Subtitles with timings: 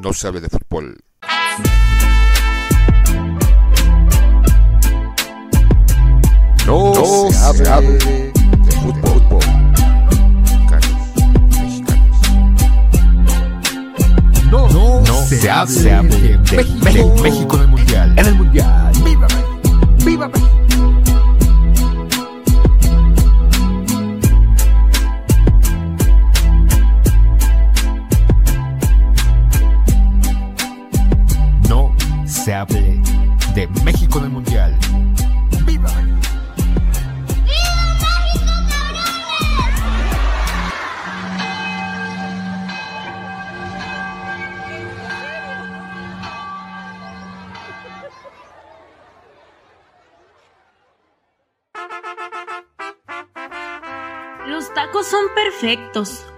[0.00, 0.96] no sabe de fútbol.
[6.66, 6.94] No,
[7.30, 8.32] se, hable de,
[8.80, 9.40] fútbol.
[14.50, 16.38] No, no, se, hable, de,
[16.82, 18.18] México, México en el Mundial.
[18.18, 18.92] En el Mundial.
[19.04, 19.26] ¡Viva
[20.04, 20.39] ¡Viva México!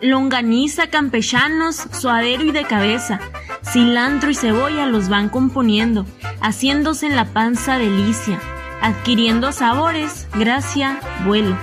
[0.01, 3.21] Longaniza, campechanos, suadero y de cabeza.
[3.65, 6.05] Cilantro y cebolla los van componiendo,
[6.41, 8.39] haciéndose en la panza delicia,
[8.83, 11.57] adquiriendo sabores, gracia, vuelo.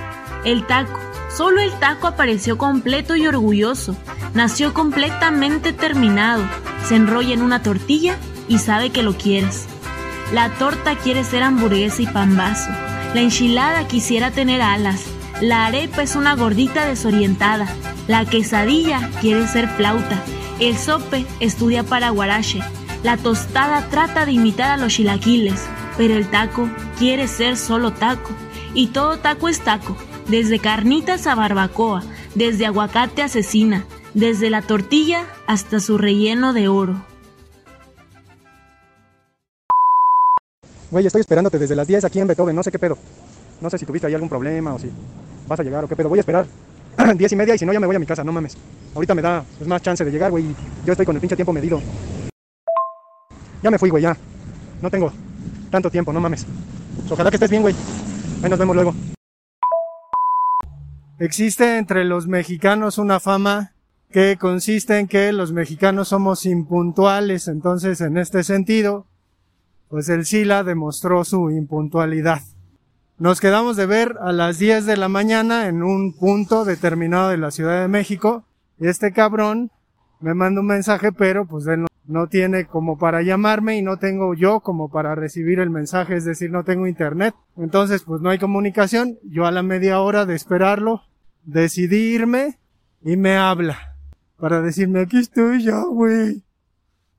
[0.44, 3.94] El taco, solo el taco apareció completo y orgulloso,
[4.34, 6.42] nació completamente terminado,
[6.82, 8.16] se enrolla en una tortilla
[8.48, 9.66] y sabe que lo quieres.
[10.32, 12.70] La torta quiere ser hamburguesa y pambazo,
[13.14, 15.04] la enchilada quisiera tener alas,
[15.40, 17.66] la arepa es una gordita desorientada,
[18.08, 20.22] la quesadilla quiere ser flauta,
[20.58, 22.60] el sope estudia para guarache.
[23.02, 25.62] La tostada trata de imitar a los chilaquiles,
[25.96, 26.68] pero el taco
[26.98, 28.30] quiere ser solo taco.
[28.74, 29.96] Y todo taco es taco,
[30.28, 32.02] desde carnitas a barbacoa,
[32.34, 37.02] desde aguacate a cecina, desde la tortilla hasta su relleno de oro.
[40.90, 42.98] Güey, estoy esperándote desde las 10 aquí en Beethoven, no sé qué pedo.
[43.60, 44.90] No sé si tuviste ahí algún problema o si
[45.50, 46.08] vas a llegar o qué pedo.
[46.08, 46.46] Voy a esperar.
[47.16, 48.56] 10 y media y si no ya me voy a mi casa, no mames.
[48.94, 50.44] Ahorita me da pues, más chance de llegar, güey.
[50.86, 51.82] Yo estoy con el pinche tiempo medido.
[53.62, 54.16] Ya me fui, güey, ya.
[54.80, 55.12] No tengo
[55.70, 56.46] tanto tiempo, no mames.
[57.10, 57.74] Ojalá que estés bien, güey.
[58.42, 58.94] Ahí nos vemos luego.
[61.18, 63.72] Existe entre los mexicanos una fama
[64.10, 69.06] que consiste en que los mexicanos somos impuntuales, entonces en este sentido,
[69.88, 72.40] pues el Sila demostró su impuntualidad.
[73.20, 77.36] Nos quedamos de ver a las 10 de la mañana en un punto determinado de
[77.36, 78.44] la Ciudad de México.
[78.78, 79.70] Este cabrón
[80.20, 84.32] me manda un mensaje, pero pues él no, tiene como para llamarme y no tengo
[84.32, 87.34] yo como para recibir el mensaje, es decir, no tengo internet.
[87.58, 89.18] Entonces pues no hay comunicación.
[89.22, 91.02] Yo a la media hora de esperarlo
[91.44, 92.58] decidí irme
[93.02, 93.96] y me habla
[94.38, 96.42] para decirme aquí estoy ya, güey.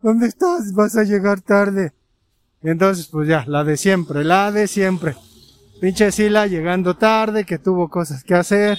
[0.02, 0.74] ¿Dónde estás?
[0.74, 1.94] Vas a llegar tarde.
[2.64, 5.16] Entonces pues ya, la de siempre, la de siempre.
[5.82, 8.78] Pinche Sila llegando tarde, que tuvo cosas que hacer,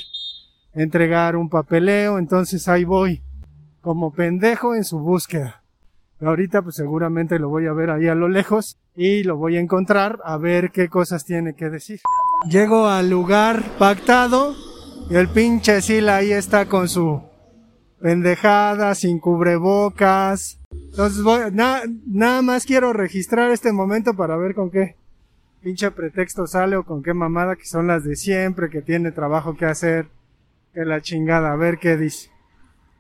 [0.73, 3.21] entregar un papeleo, entonces ahí voy,
[3.81, 5.65] como pendejo en su búsqueda.
[6.21, 9.61] Ahorita pues seguramente lo voy a ver ahí a lo lejos y lo voy a
[9.61, 11.99] encontrar a ver qué cosas tiene que decir.
[12.49, 14.55] Llego al lugar pactado
[15.11, 17.21] y el pinche Sila ahí está con su
[18.01, 20.61] pendejada, sin cubrebocas.
[20.71, 25.02] Entonces voy, nada más quiero registrar este momento para ver con qué
[25.63, 29.57] pinche pretexto sale o con qué mamada que son las de siempre, que tiene trabajo
[29.57, 30.09] que hacer,
[30.75, 32.31] que la chingada, a ver qué dice.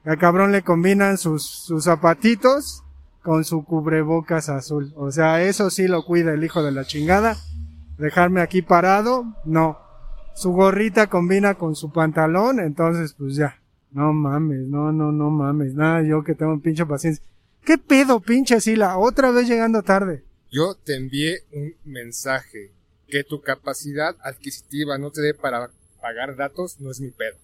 [0.04, 2.82] Al cabrón le combinan sus, sus zapatitos
[3.22, 4.92] con su cubrebocas azul.
[4.96, 7.36] O sea, eso sí lo cuida el hijo de la chingada.
[7.98, 9.78] Dejarme aquí parado, no.
[10.34, 13.58] Su gorrita combina con su pantalón, entonces pues ya.
[13.92, 15.74] No mames, no, no, no mames.
[15.74, 17.22] Nada, yo que tengo un pinche paciencia.
[17.64, 18.96] ¿Qué pedo, pinche Sila?
[18.98, 20.24] Otra vez llegando tarde.
[20.52, 22.72] Yo te envié un mensaje
[23.08, 27.38] que tu capacidad adquisitiva no te dé para pagar datos, no es mi pedo.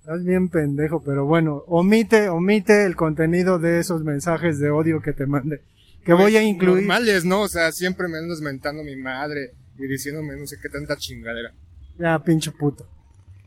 [0.00, 5.14] Estás bien pendejo, pero bueno, omite, omite el contenido de esos mensajes de odio que
[5.14, 5.62] te mande.
[6.04, 6.82] Que voy a incluir.
[6.82, 7.40] Normales, ¿no?
[7.40, 10.94] O sea, siempre me andas mentando a mi madre y diciéndome no sé qué tanta
[10.98, 11.54] chingadera.
[11.98, 12.86] Ya, pinche puto.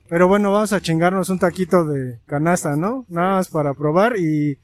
[0.10, 3.06] Pero bueno, vamos a chingarnos un taquito de canasta, ¿no?
[3.08, 4.58] Nada más para probar y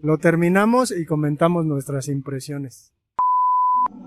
[0.00, 2.93] lo terminamos y comentamos nuestras impresiones.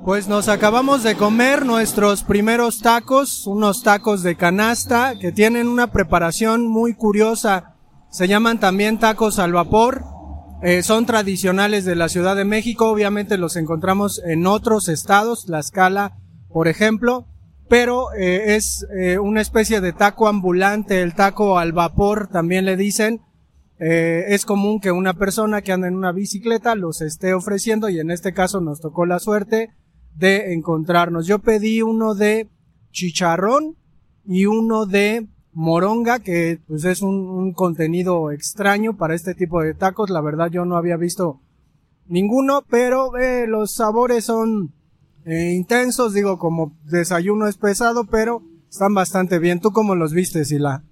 [0.07, 5.92] Pues nos acabamos de comer nuestros primeros tacos, unos tacos de canasta que tienen una
[5.92, 7.75] preparación muy curiosa.
[8.09, 10.06] Se llaman también tacos al vapor.
[10.63, 12.89] Eh, son tradicionales de la Ciudad de México.
[12.89, 16.15] Obviamente los encontramos en otros estados, La Escala,
[16.48, 17.27] por ejemplo.
[17.68, 22.77] Pero eh, es eh, una especie de taco ambulante, el taco al vapor también le
[22.77, 23.24] dicen.
[23.77, 28.09] es común que una persona que anda en una bicicleta los esté ofreciendo y en
[28.09, 29.75] este caso nos tocó la suerte
[30.17, 31.27] de encontrarnos.
[31.27, 32.47] Yo pedí uno de
[32.91, 33.75] chicharrón
[34.25, 40.09] y uno de moronga, que pues es un, contenido extraño para este tipo de tacos.
[40.09, 41.39] La verdad yo no había visto
[42.07, 44.73] ninguno, pero eh, los sabores son
[45.25, 49.59] eh, intensos, digo, como desayuno es pesado, pero están bastante bien.
[49.59, 50.83] ¿Tú cómo los viste, Sila?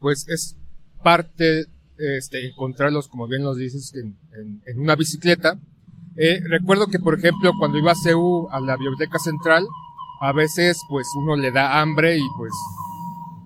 [0.00, 0.56] Pues es
[1.02, 1.66] parte,
[1.98, 5.58] este, encontrarlos, como bien los dices, en, en- en una bicicleta.
[6.16, 9.66] Eh, recuerdo que, por ejemplo, cuando iba a CEU a la biblioteca central,
[10.20, 12.52] a veces, pues, uno le da hambre y, pues,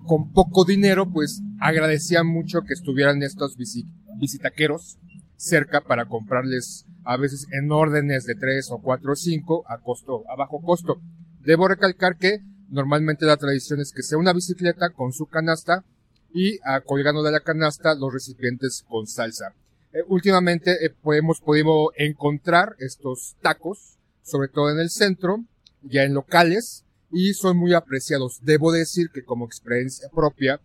[0.05, 4.97] con poco dinero, pues, agradecía mucho que estuvieran estos visitaqueros
[5.35, 10.23] cerca para comprarles, a veces en órdenes de tres o cuatro o cinco, a costo,
[10.29, 11.01] a bajo costo.
[11.39, 12.39] Debo recalcar que
[12.69, 15.85] normalmente la tradición es que sea una bicicleta con su canasta
[16.33, 19.55] y ah, colgando de la canasta los recipientes con salsa.
[19.91, 25.43] Eh, últimamente eh, hemos podido encontrar estos tacos, sobre todo en el centro,
[25.81, 28.39] ya en locales, y son muy apreciados.
[28.43, 30.61] Debo decir que como experiencia propia,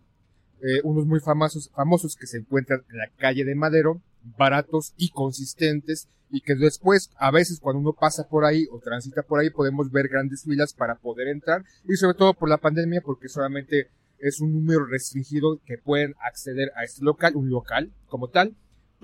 [0.60, 4.02] eh, unos muy famosos, famosos que se encuentran en la calle de Madero,
[4.36, 9.22] baratos y consistentes, y que después, a veces cuando uno pasa por ahí o transita
[9.22, 13.00] por ahí, podemos ver grandes filas para poder entrar, y sobre todo por la pandemia,
[13.02, 13.88] porque solamente
[14.18, 18.54] es un número restringido que pueden acceder a este local, un local como tal,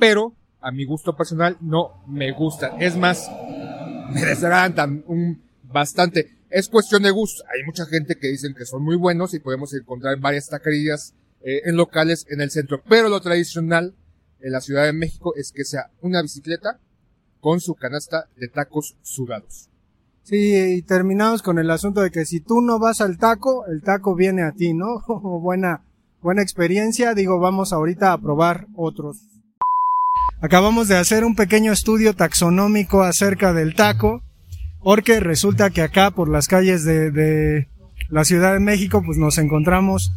[0.00, 2.76] pero a mi gusto personal no me gusta.
[2.81, 3.31] Es más,
[4.12, 6.38] me desagradan un, bastante.
[6.50, 7.44] Es cuestión de gusto.
[7.55, 11.62] Hay mucha gente que dicen que son muy buenos y podemos encontrar varias taquerías eh,
[11.64, 12.82] en locales en el centro.
[12.88, 13.94] Pero lo tradicional
[14.41, 16.81] en la Ciudad de México es que sea una bicicleta
[17.41, 19.69] con su canasta de tacos sudados.
[20.23, 23.82] Sí, y terminamos con el asunto de que si tú no vas al taco, el
[23.82, 25.02] taco viene a ti, ¿no?
[25.41, 25.82] buena,
[26.20, 27.14] buena experiencia.
[27.14, 29.29] Digo, vamos ahorita a probar otros.
[30.42, 34.22] Acabamos de hacer un pequeño estudio taxonómico acerca del taco,
[34.82, 37.69] porque resulta que acá por las calles de, de
[38.08, 40.12] la Ciudad de México, pues nos encontramos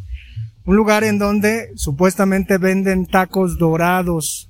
[0.64, 4.50] un lugar en donde supuestamente venden tacos dorados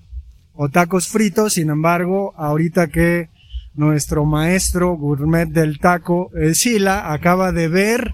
[0.54, 3.30] o tacos fritos, sin embargo, ahorita que
[3.74, 8.14] nuestro maestro gourmet del taco, eh, Sila, acaba de ver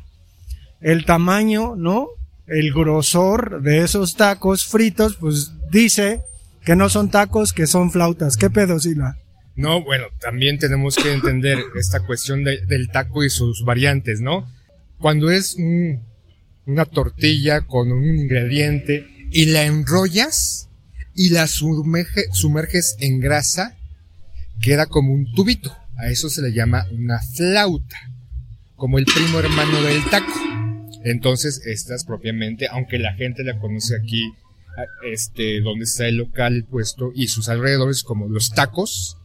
[0.79, 2.07] el tamaño, ¿no?
[2.47, 6.21] El grosor de esos tacos fritos, pues dice
[6.69, 8.38] que no son tacos, que son flautas.
[8.38, 9.18] ¿Qué pedo, Sila?
[9.56, 14.48] No, bueno, también tenemos que entender esta cuestión de- del taco y sus variantes, ¿no?
[15.00, 16.04] Cuando es un-
[16.68, 20.69] una tortilla con un ingrediente y la enrollas
[21.16, 23.75] y la sumerge- sumerges en grasa,
[24.62, 25.75] queda como un tubito.
[25.98, 27.98] A eso se le llama una flauta,
[28.75, 30.31] como el primo hermano del taco.
[31.04, 34.21] Entonces, estas propiamente, aunque la gente la conoce aquí,
[35.11, 39.17] este, donde está el local, puesto y sus alrededores como los tacos,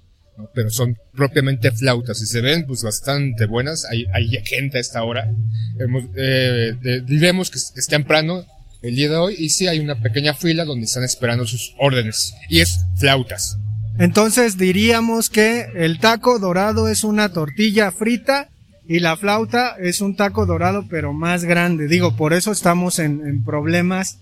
[0.53, 3.85] pero son propiamente flautas y se ven pues bastante buenas.
[3.85, 5.31] Hay, hay gente a esta hora.
[5.79, 8.45] Hemos, eh, de- diremos que es, temprano
[8.83, 12.35] el día de hoy y sí hay una pequeña fila donde están esperando sus órdenes
[12.49, 13.59] y es flautas.
[13.99, 18.49] Entonces diríamos que el taco dorado es una tortilla frita
[18.89, 21.87] y la flauta es un taco dorado pero más grande.
[21.87, 24.19] Digo, por eso estamos en problemas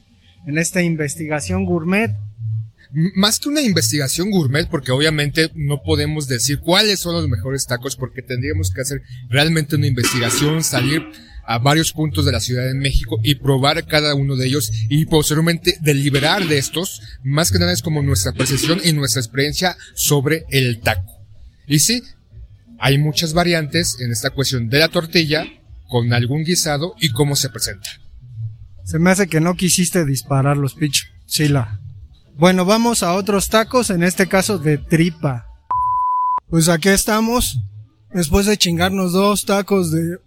[0.47, 2.11] en esta investigación gourmet.
[3.15, 7.97] Más que una investigación gourmet, porque obviamente no podemos decir cuáles son los mejores tacos,
[7.97, 11.03] porque tendríamos que hacer realmente una investigación, salir
[11.45, 15.07] a varios puntos de la Ciudad de México y probar cada uno de ellos y
[15.07, 17.01] posteriormente deliberar de estos.
[17.23, 21.25] Más que nada es como nuestra percepción y nuestra experiencia sobre el taco.
[21.67, 22.03] Y sí,
[22.79, 25.47] hay muchas variantes en esta cuestión de la tortilla
[25.89, 28.02] con algún guisado y cómo se presenta.
[28.85, 31.09] Se me hace que no quisiste disparar los pichos.
[31.27, 31.81] Sila.
[32.37, 35.47] Bueno, vamos a otros tacos, en este caso de tripa.
[36.49, 37.59] Pues aquí estamos,
[38.13, 40.19] después de chingarnos dos tacos de...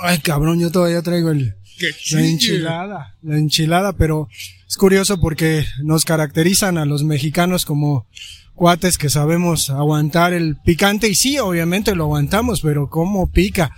[0.00, 1.54] Ay, cabrón, yo todavía traigo el...
[1.78, 4.28] ¡Qué La enchilada, la enchilada, pero
[4.68, 8.06] es curioso porque nos caracterizan a los mexicanos como
[8.54, 13.74] cuates que sabemos aguantar el picante y sí, obviamente lo aguantamos, pero ¿cómo pica?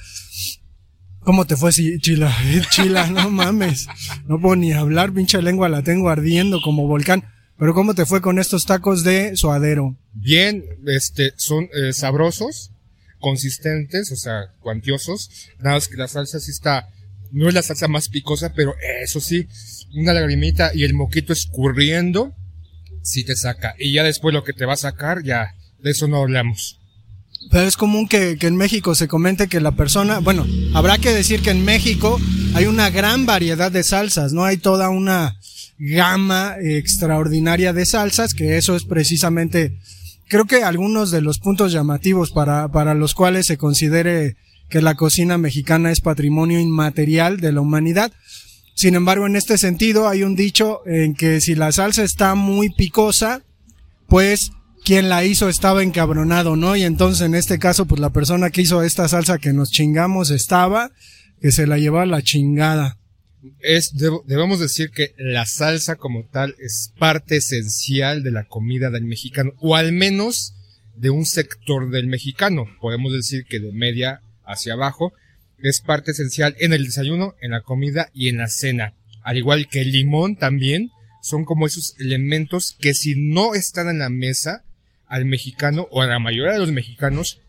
[1.27, 2.33] ¿Cómo te fue, Chila?
[2.71, 3.89] Chila, no mames.
[4.29, 7.25] No puedo ni hablar, pinche lengua la tengo ardiendo como volcán.
[7.59, 9.97] Pero ¿cómo te fue con estos tacos de suadero?
[10.15, 12.71] bien, este, son eh, sabrosos,
[13.19, 15.51] consistentes, o sea, cuantiosos.
[15.59, 16.87] Nada más que la salsa sí está,
[17.33, 19.49] no es la salsa más picosa, pero eso sí,
[19.97, 22.37] una lagrimita y el moquito escurriendo,
[23.03, 23.75] sí te saca.
[23.81, 26.79] Y ya después lo que te va a sacar, ya, de eso no hablamos.
[27.51, 31.13] Pero es común que, que en México se comente que la persona, bueno, habrá que
[31.13, 32.21] decir que en México
[32.55, 34.45] hay una gran variedad de salsas, ¿no?
[34.45, 35.37] Hay toda una
[35.79, 39.79] gama extraordinaria de salsas, que eso es precisamente,
[40.29, 44.37] creo que algunos de los puntos llamativos para, para los cuales se considere
[44.69, 48.13] que la cocina mexicana es patrimonio inmaterial de la humanidad.
[48.75, 52.71] Sin embargo, en este sentido hay un dicho en que si la salsa está muy
[52.71, 53.43] picosa,
[54.09, 54.51] pues
[54.87, 56.77] quien la hizo estaba encabronado, ¿no?
[56.77, 60.31] Y entonces en este caso, pues la persona que hizo esta salsa que nos chingamos
[60.31, 60.93] estaba,
[61.41, 62.97] que se la llevaba la chingada.
[63.59, 69.03] Es, debemos decir que la salsa como tal es parte esencial de la comida del
[69.03, 70.55] mexicano, o al menos
[70.95, 72.67] de un sector del mexicano.
[72.81, 75.13] Podemos decir que de media hacia abajo
[75.59, 78.95] es parte esencial en el desayuno, en la comida y en la cena.
[79.25, 80.91] Al igual que el limón también
[81.23, 84.63] son como esos elementos que si no están en la mesa
[85.09, 87.41] al mexicano o a la mayoría de los mexicanos,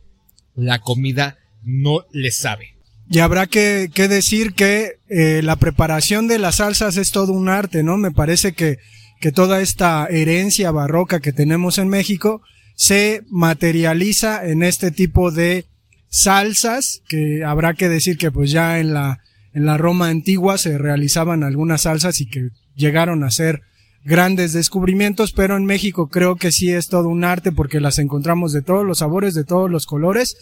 [0.56, 2.76] la comida no le sabe.
[3.10, 7.48] Y habrá que, que decir que eh, la preparación de las salsas es todo un
[7.48, 7.98] arte, ¿no?
[7.98, 8.80] Me parece que,
[9.22, 12.42] que toda esta herencia barroca que tenemos en México
[12.76, 15.66] se materializa en este tipo de
[16.10, 19.22] salsas, que habrá que decir que pues ya en la,
[19.54, 23.62] en la Roma antigua se realizaban algunas salsas y que llegaron a ser
[24.08, 28.54] grandes descubrimientos, pero en México creo que sí es todo un arte porque las encontramos
[28.54, 30.38] de todos los sabores, de todos los colores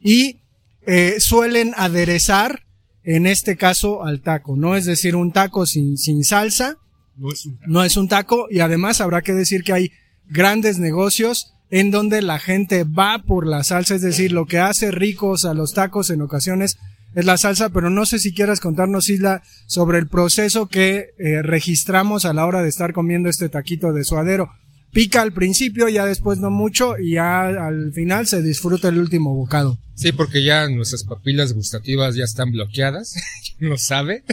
[0.00, 0.40] y
[0.86, 2.62] eh, suelen aderezar
[3.04, 4.74] en este caso al taco, ¿no?
[4.74, 6.78] Es decir, un taco sin, sin salsa
[7.14, 9.92] No es un no es un taco y además habrá que decir que hay
[10.26, 14.90] grandes negocios en donde la gente va por la salsa, es decir, lo que hace
[14.90, 16.78] ricos a los tacos en ocasiones
[17.14, 21.42] es la salsa, pero no sé si quieras contarnos, Isla, sobre el proceso que eh,
[21.42, 24.50] registramos a la hora de estar comiendo este taquito de suadero.
[24.92, 29.34] Pica al principio, ya después no mucho y ya al final se disfruta el último
[29.34, 29.78] bocado.
[29.94, 33.14] Sí, porque ya nuestras papilas gustativas ya están bloqueadas,
[33.58, 34.24] ¿quién lo sabe?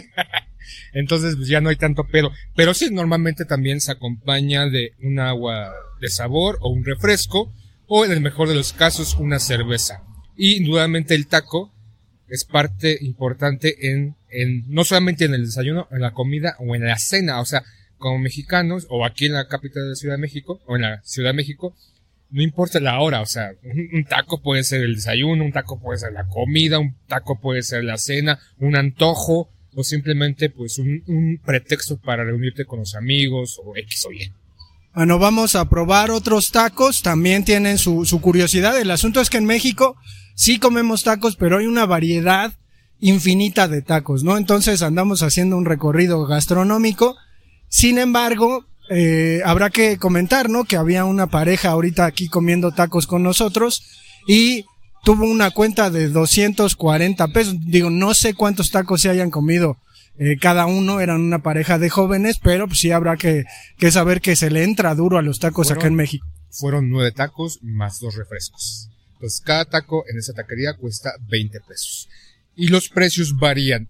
[0.92, 2.32] Entonces pues ya no hay tanto pedo.
[2.56, 7.52] Pero sí, normalmente también se acompaña de un agua de sabor o un refresco
[7.86, 10.02] o en el mejor de los casos una cerveza.
[10.36, 11.72] Y indudablemente el taco
[12.28, 16.84] es parte importante en, en, no solamente en el desayuno, en la comida o en
[16.84, 17.40] la cena.
[17.40, 17.64] O sea,
[17.98, 21.02] como mexicanos o aquí en la capital de la Ciudad de México o en la
[21.02, 21.74] Ciudad de México,
[22.30, 25.98] no importa la hora, o sea, un, taco puede ser el desayuno, un taco puede
[25.98, 31.02] ser la comida, un taco puede ser la cena, un antojo o simplemente pues un,
[31.06, 34.30] un pretexto para reunirte con los amigos o X o Y.
[34.98, 38.76] Bueno, vamos a probar otros tacos, también tienen su, su curiosidad.
[38.80, 39.94] El asunto es que en México
[40.34, 42.52] sí comemos tacos, pero hay una variedad
[42.98, 44.36] infinita de tacos, ¿no?
[44.36, 47.14] Entonces andamos haciendo un recorrido gastronómico.
[47.68, 50.64] Sin embargo, eh, habrá que comentar, ¿no?
[50.64, 53.84] Que había una pareja ahorita aquí comiendo tacos con nosotros
[54.26, 54.64] y
[55.04, 57.54] tuvo una cuenta de 240 pesos.
[57.60, 59.76] Digo, no sé cuántos tacos se hayan comido
[60.18, 63.44] eh, cada uno, eran una pareja de jóvenes, pero pues sí habrá que,
[63.76, 66.26] que saber que se le entra duro a los tacos acá en México.
[66.50, 68.90] Fueron nueve tacos más dos refrescos.
[69.14, 72.08] Entonces cada taco en esa taquería cuesta 20 pesos.
[72.56, 73.88] Y los precios varían,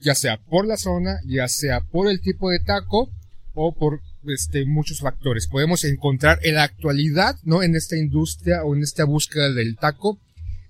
[0.00, 3.10] ya sea por la zona, ya sea por el tipo de taco
[3.54, 5.46] o por este, muchos factores.
[5.46, 7.62] Podemos encontrar en la actualidad, ¿no?
[7.62, 10.18] En esta industria o en esta búsqueda del taco,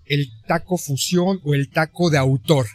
[0.04, 2.66] el taco fusión o el taco de autor.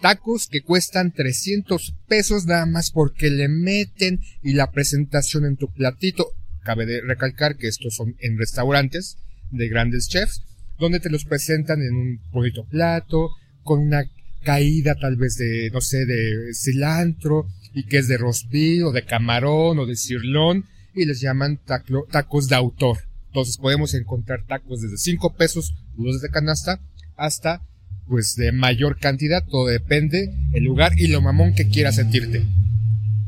[0.00, 5.72] Tacos que cuestan 300 pesos nada más porque le meten y la presentación en tu
[5.72, 6.26] platito.
[6.64, 9.16] Cabe de recalcar que estos son en restaurantes
[9.50, 10.42] de grandes chefs,
[10.78, 13.30] donde te los presentan en un bonito plato,
[13.62, 14.04] con una
[14.44, 19.04] caída tal vez de, no sé, de cilantro, y que es de rosbif, o de
[19.04, 22.98] camarón, o de cirlón, y les llaman taco- tacos de autor.
[23.28, 26.80] Entonces podemos encontrar tacos desde 5 pesos, los de canasta,
[27.16, 27.62] hasta
[28.08, 32.44] pues de mayor cantidad, todo depende el lugar y lo mamón que quieras sentirte.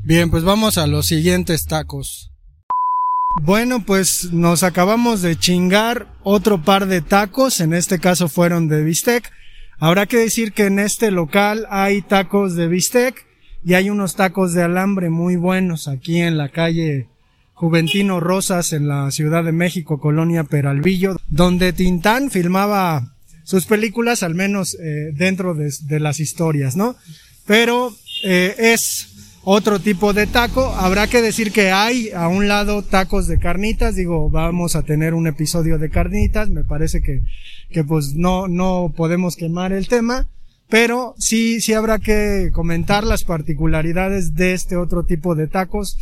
[0.04, 2.30] Bien, pues vamos a los siguientes tacos.
[3.42, 8.82] Bueno, pues nos acabamos de chingar otro par de tacos, en este caso fueron de
[8.82, 9.30] bistec.
[9.78, 13.26] Habrá que decir que en este local hay tacos de bistec
[13.64, 17.08] y hay unos tacos de alambre muy buenos aquí en la calle
[17.54, 23.17] Juventino Rosas en la Ciudad de México, Colonia Peralvillo, donde Tintán filmaba
[23.48, 26.96] sus películas, al menos eh, dentro de, de las historias, ¿no?
[27.46, 29.08] Pero eh, es
[29.42, 30.66] otro tipo de taco.
[30.66, 33.96] Habrá que decir que hay a un lado tacos de carnitas.
[33.96, 36.50] Digo, vamos a tener un episodio de carnitas.
[36.50, 37.22] Me parece que,
[37.70, 40.26] que pues no, no podemos quemar el tema.
[40.68, 45.96] Pero sí, sí habrá que comentar las particularidades de este otro tipo de tacos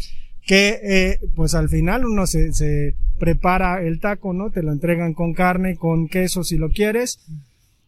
[0.46, 4.50] que, eh, pues al final uno se, se prepara el taco, ¿no?
[4.50, 7.18] Te lo entregan con carne, con queso si lo quieres.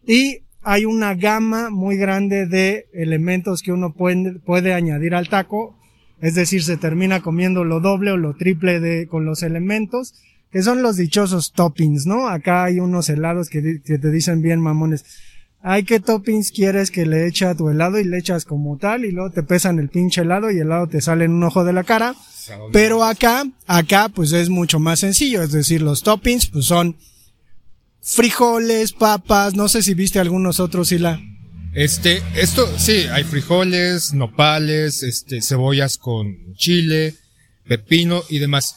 [0.05, 5.77] Y hay una gama muy grande de elementos que uno puede, puede añadir al taco.
[6.21, 10.13] Es decir, se termina comiendo lo doble o lo triple de, con los elementos,
[10.51, 12.27] que son los dichosos toppings, ¿no?
[12.27, 15.05] Acá hay unos helados que, que te dicen bien mamones.
[15.61, 17.99] Ay, ¿qué toppings quieres que le eche a tu helado?
[17.99, 20.87] Y le echas como tal, y luego te pesan el pinche helado y el helado
[20.87, 22.15] te sale en un ojo de la cara.
[22.71, 26.95] Pero acá, acá, pues es mucho más sencillo, es decir, los toppings, pues son
[28.01, 31.19] frijoles, papas, no sé si viste algunos otros, Sila.
[31.73, 37.15] Este, esto, sí, hay frijoles, nopales, este, cebollas con chile,
[37.67, 38.75] pepino y demás.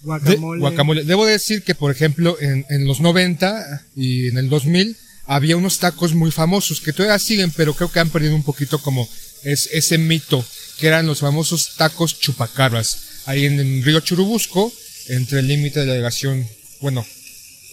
[0.00, 0.60] De- Guacamole.
[0.60, 1.04] guacamole.
[1.04, 5.78] Debo decir que, por ejemplo, en, en los 90 y en el 2000 había unos
[5.78, 9.08] tacos muy famosos que todavía siguen, pero creo que han perdido un poquito como
[9.44, 10.44] es, ese mito,
[10.78, 12.98] que eran los famosos tacos chupacabras.
[13.26, 14.72] Ahí en, el río Churubusco,
[15.08, 16.46] entre el límite de la delegación,
[16.80, 17.06] bueno,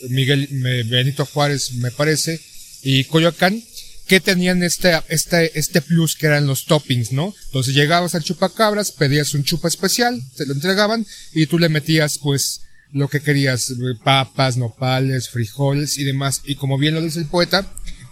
[0.09, 0.47] Miguel
[0.85, 2.39] Benito Juárez, me parece,
[2.83, 3.63] y Coyoacán,
[4.07, 7.35] que tenían este, este, este plus que eran los toppings, ¿no?
[7.45, 12.17] Entonces llegabas al chupacabras, pedías un chupa especial, te lo entregaban y tú le metías
[12.17, 16.41] pues lo que querías, eh, papas, nopales, frijoles y demás.
[16.45, 17.65] Y como bien lo dice el poeta,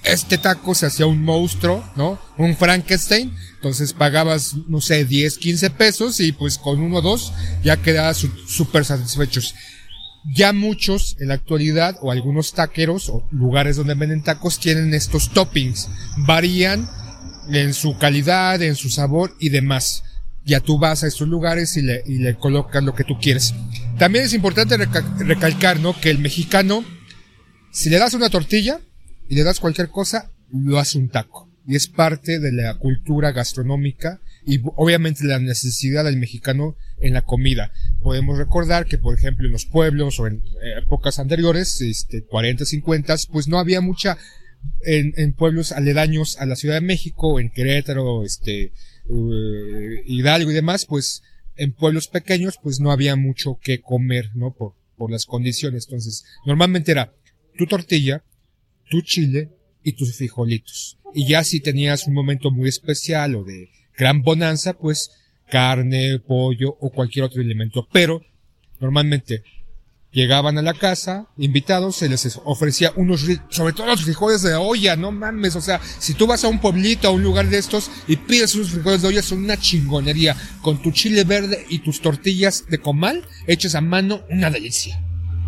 [0.04, 2.20] este taco se hacía un monstruo, ¿no?
[2.38, 3.34] Un Frankenstein.
[3.56, 8.26] Entonces pagabas, no sé, 10, 15 pesos y pues con uno o dos ya quedabas
[8.48, 9.56] súper satisfechos.
[10.34, 15.32] Ya muchos en la actualidad o algunos taqueros o lugares donde venden tacos tienen estos
[15.32, 15.90] toppings.
[16.18, 16.90] Varían
[17.50, 20.04] en su calidad, en su sabor y demás.
[20.46, 23.54] Ya tú vas a estos lugares y le, y le colocas lo que tú quieres.
[23.98, 26.00] También es importante reca- recalcar, ¿no?
[26.00, 26.86] Que el mexicano,
[27.72, 28.80] si le das una tortilla
[29.28, 31.50] y le das cualquier cosa, lo hace un taco.
[31.68, 37.24] Y es parte de la cultura gastronómica y obviamente la necesidad del mexicano en la
[37.24, 37.72] comida.
[38.02, 42.64] Podemos recordar que, por ejemplo, en los pueblos o en eh, épocas anteriores, este, 40,
[42.66, 44.18] 50, pues no había mucha,
[44.86, 48.72] en, pueblos aledaños a la Ciudad de México, en Querétaro, este,
[49.10, 51.24] eh, Hidalgo y demás, pues
[51.58, 54.54] en pueblos pequeños, pues no había mucho que comer, ¿no?
[54.54, 55.86] Por, por las condiciones.
[55.88, 57.14] Entonces, normalmente era
[57.58, 58.24] tu tortilla,
[58.90, 59.50] tu chile
[59.84, 60.98] y tus frijolitos.
[61.14, 65.12] Y ya si tenías un momento muy especial o de gran bonanza, pues
[65.50, 67.88] carne, pollo o cualquier otro elemento.
[67.92, 68.22] Pero
[68.80, 69.44] normalmente
[70.12, 74.96] llegaban a la casa, invitados, se les ofrecía unos, sobre todo los frijoles de olla,
[74.96, 77.92] no mames, o sea, si tú vas a un pueblito, a un lugar de estos
[78.08, 82.02] y pides unos frijoles de olla, son una chingonería, con tu chile verde y tus
[82.02, 85.04] tortillas de comal hechas a mano, una delicia.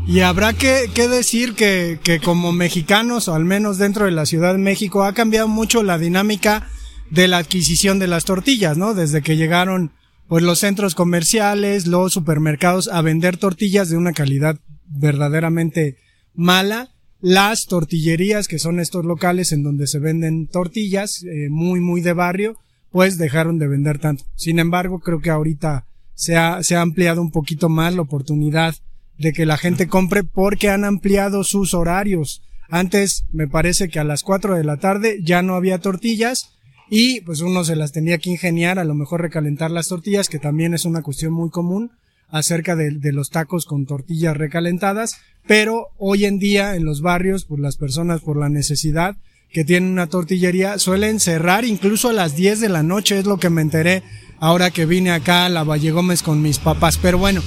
[0.08, 4.26] Y habrá que, que decir que, que como mexicanos, o al menos dentro de la
[4.26, 6.68] Ciudad de México, ha cambiado mucho la dinámica
[7.10, 8.94] de la adquisición de las tortillas, ¿no?
[8.94, 9.92] Desde que llegaron
[10.30, 15.98] pues los centros comerciales, los supermercados a vender tortillas de una calidad verdaderamente
[16.36, 22.02] mala, las tortillerías, que son estos locales en donde se venden tortillas, eh, muy, muy
[22.02, 22.58] de barrio,
[22.92, 24.24] pues dejaron de vender tanto.
[24.36, 28.76] Sin embargo, creo que ahorita se ha, se ha ampliado un poquito más la oportunidad
[29.18, 32.44] de que la gente compre porque han ampliado sus horarios.
[32.70, 36.52] Antes me parece que a las 4 de la tarde ya no había tortillas
[36.90, 40.40] y pues uno se las tenía que ingeniar, a lo mejor recalentar las tortillas, que
[40.40, 41.92] también es una cuestión muy común
[42.30, 47.46] acerca de, de los tacos con tortillas recalentadas, pero hoy en día en los barrios,
[47.46, 49.16] pues las personas por la necesidad
[49.52, 53.38] que tienen una tortillería suelen cerrar incluso a las 10 de la noche, es lo
[53.38, 54.04] que me enteré
[54.40, 56.98] ahora que vine acá a la Valle Gómez con mis papás.
[57.02, 57.42] Pero bueno,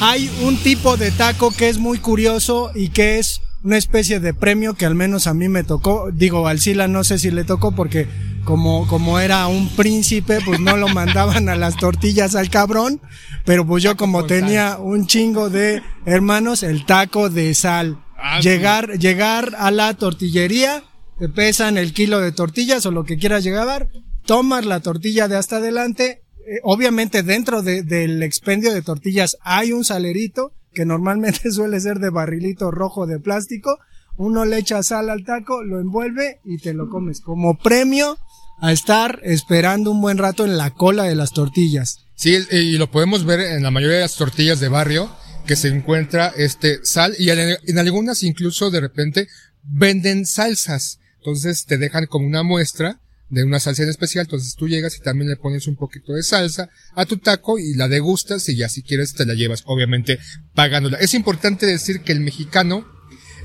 [0.00, 4.34] hay un tipo de taco que es muy curioso y que es una especie de
[4.34, 6.10] premio que al menos a mí me tocó.
[6.12, 8.08] Digo, al Sila no sé si le tocó porque
[8.44, 13.00] como, como era un príncipe, pues no lo mandaban a las tortillas al cabrón.
[13.44, 17.98] Pero pues yo como tenía un chingo de hermanos, el taco de sal.
[18.16, 18.48] Ah, sí.
[18.48, 20.84] Llegar, llegar a la tortillería,
[21.18, 23.88] te pesan el kilo de tortillas o lo que quieras llegar,
[24.26, 29.72] tomas la tortilla de hasta adelante, eh, obviamente dentro de- del expendio de tortillas hay
[29.72, 33.78] un salerito que normalmente suele ser de barrilito rojo de plástico.
[34.16, 38.18] Uno le echa sal al taco, lo envuelve y te lo comes como premio
[38.60, 42.06] a estar esperando un buen rato en la cola de las tortillas.
[42.14, 45.10] Sí, y lo podemos ver en la mayoría de las tortillas de barrio,
[45.46, 49.28] que se encuentra este sal, y en, en algunas incluso de repente
[49.64, 51.00] venden salsas.
[51.16, 53.00] Entonces te dejan como una muestra
[53.32, 56.22] de una salsa en especial, entonces tú llegas y también le pones un poquito de
[56.22, 60.18] salsa a tu taco y la degustas y ya si quieres te la llevas, obviamente
[60.54, 60.98] pagándola.
[60.98, 62.84] Es importante decir que el mexicano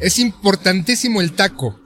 [0.02, 1.80] es importantísimo el taco.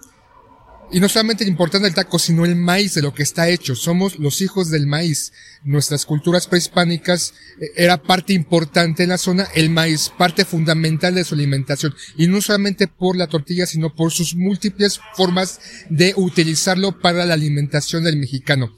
[0.93, 3.75] Y no solamente importante el taco, sino el maíz de lo que está hecho.
[3.75, 5.31] Somos los hijos del maíz.
[5.63, 11.23] Nuestras culturas prehispánicas eh, era parte importante en la zona, el maíz, parte fundamental de
[11.23, 11.95] su alimentación.
[12.17, 17.35] Y no solamente por la tortilla, sino por sus múltiples formas de utilizarlo para la
[17.35, 18.75] alimentación del mexicano.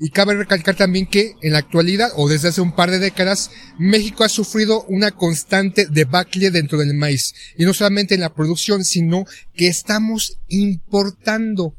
[0.00, 3.50] Y cabe recalcar también que en la actualidad, o desde hace un par de décadas,
[3.78, 7.34] México ha sufrido una constante debacle dentro del maíz.
[7.56, 11.76] Y no solamente en la producción, sino que estamos importando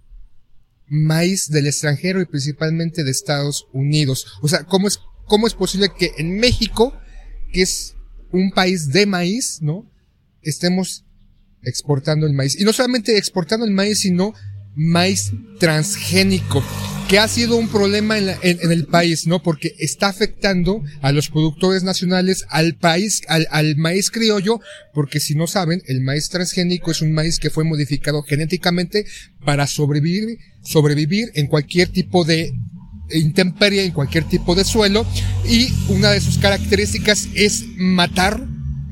[0.87, 4.27] maíz del extranjero y principalmente de Estados Unidos.
[4.41, 6.97] O sea, ¿cómo es, cómo es posible que en México,
[7.51, 7.95] que es
[8.31, 9.89] un país de maíz, ¿no?
[10.41, 11.05] Estemos
[11.63, 12.59] exportando el maíz.
[12.59, 14.33] Y no solamente exportando el maíz, sino
[14.75, 16.63] maíz transgénico,
[17.07, 19.41] que ha sido un problema en, la- en- el país, ¿no?
[19.43, 24.59] Porque está afectando a los productores nacionales, al país, al, al maíz criollo,
[24.93, 29.05] porque si no saben, el maíz transgénico es un maíz que fue modificado genéticamente
[29.45, 32.51] para sobrevivir, sobrevivir en cualquier tipo de
[33.11, 35.05] intemperie, en cualquier tipo de suelo,
[35.47, 38.43] y una de sus características es matar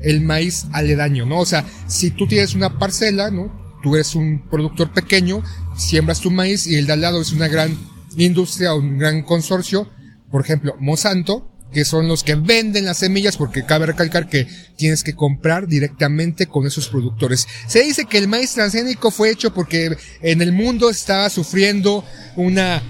[0.02, 1.40] el maíz aledaño, ¿no?
[1.40, 3.63] O sea, si tú tienes una parcela, ¿no?
[3.84, 5.44] Tú eres un productor pequeño,
[5.76, 7.76] siembras tu maíz y el de al lado es una gran
[8.16, 9.90] industria un gran consorcio,
[10.30, 15.02] por ejemplo, Monsanto, que son los que venden las semillas, porque cabe recalcar que tienes
[15.02, 17.46] que comprar directamente con esos productores.
[17.66, 22.04] Se dice que el maíz transgénico fue hecho porque en el mundo estaba sufriendo
[22.36, 22.82] una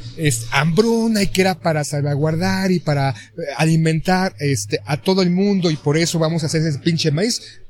[0.53, 3.15] hambruna y que era para salvaguardar y para eh,
[3.57, 7.64] alimentar este, a todo el mundo y por eso vamos a hacer ese pinche maíz.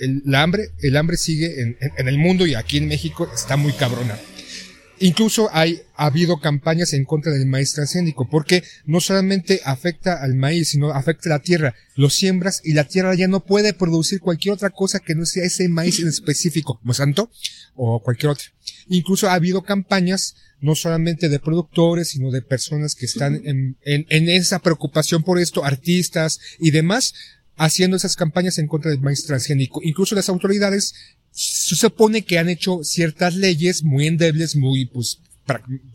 [0.00, 3.56] El, hambre, el hambre sigue en, en- en el mundo y aquí en México está
[3.56, 4.18] muy cabrona.
[5.00, 10.34] Incluso hay, ha habido campañas en contra del maíz transgénico, porque no solamente afecta al
[10.34, 11.76] maíz, sino afecta a la tierra.
[11.94, 15.44] Lo siembras y la tierra ya no puede producir cualquier otra cosa que no sea
[15.44, 17.30] ese maíz en específico, Monsanto
[17.76, 18.46] o cualquier otra.
[18.88, 24.04] Incluso ha habido campañas, no solamente de productores, sino de personas que están en, en,
[24.08, 27.14] en esa preocupación por esto, artistas y demás,
[27.58, 29.80] haciendo esas campañas en contra del maíz transgénico.
[29.82, 30.94] Incluso las autoridades
[31.30, 35.18] se supone que han hecho ciertas leyes muy endebles, muy, pues,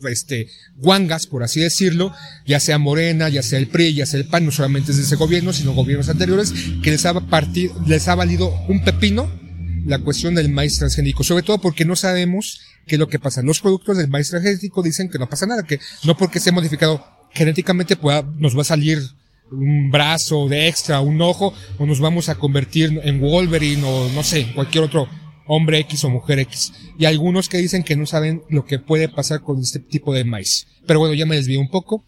[0.09, 0.47] este,
[0.77, 2.13] guangas, por así decirlo,
[2.45, 5.03] ya sea Morena, ya sea el PRI, ya sea el PAN, no solamente es de
[5.03, 9.43] ese gobierno, sino gobiernos anteriores, que les ha valido un pepino
[9.85, 13.41] la cuestión del maíz transgénico, sobre todo porque no sabemos qué es lo que pasa.
[13.41, 17.05] Los productos del maíz transgénico dicen que no pasa nada, que no porque sea modificado
[17.31, 18.99] genéticamente pueda, nos va a salir
[19.53, 24.23] un brazo de extra, un ojo, o nos vamos a convertir en Wolverine o no
[24.23, 25.07] sé, cualquier otro
[25.45, 26.73] hombre X o mujer X.
[26.97, 30.23] Y algunos que dicen que no saben lo que puede pasar con este tipo de
[30.23, 30.67] maíz.
[30.85, 32.03] Pero bueno, ya me desvío un poco.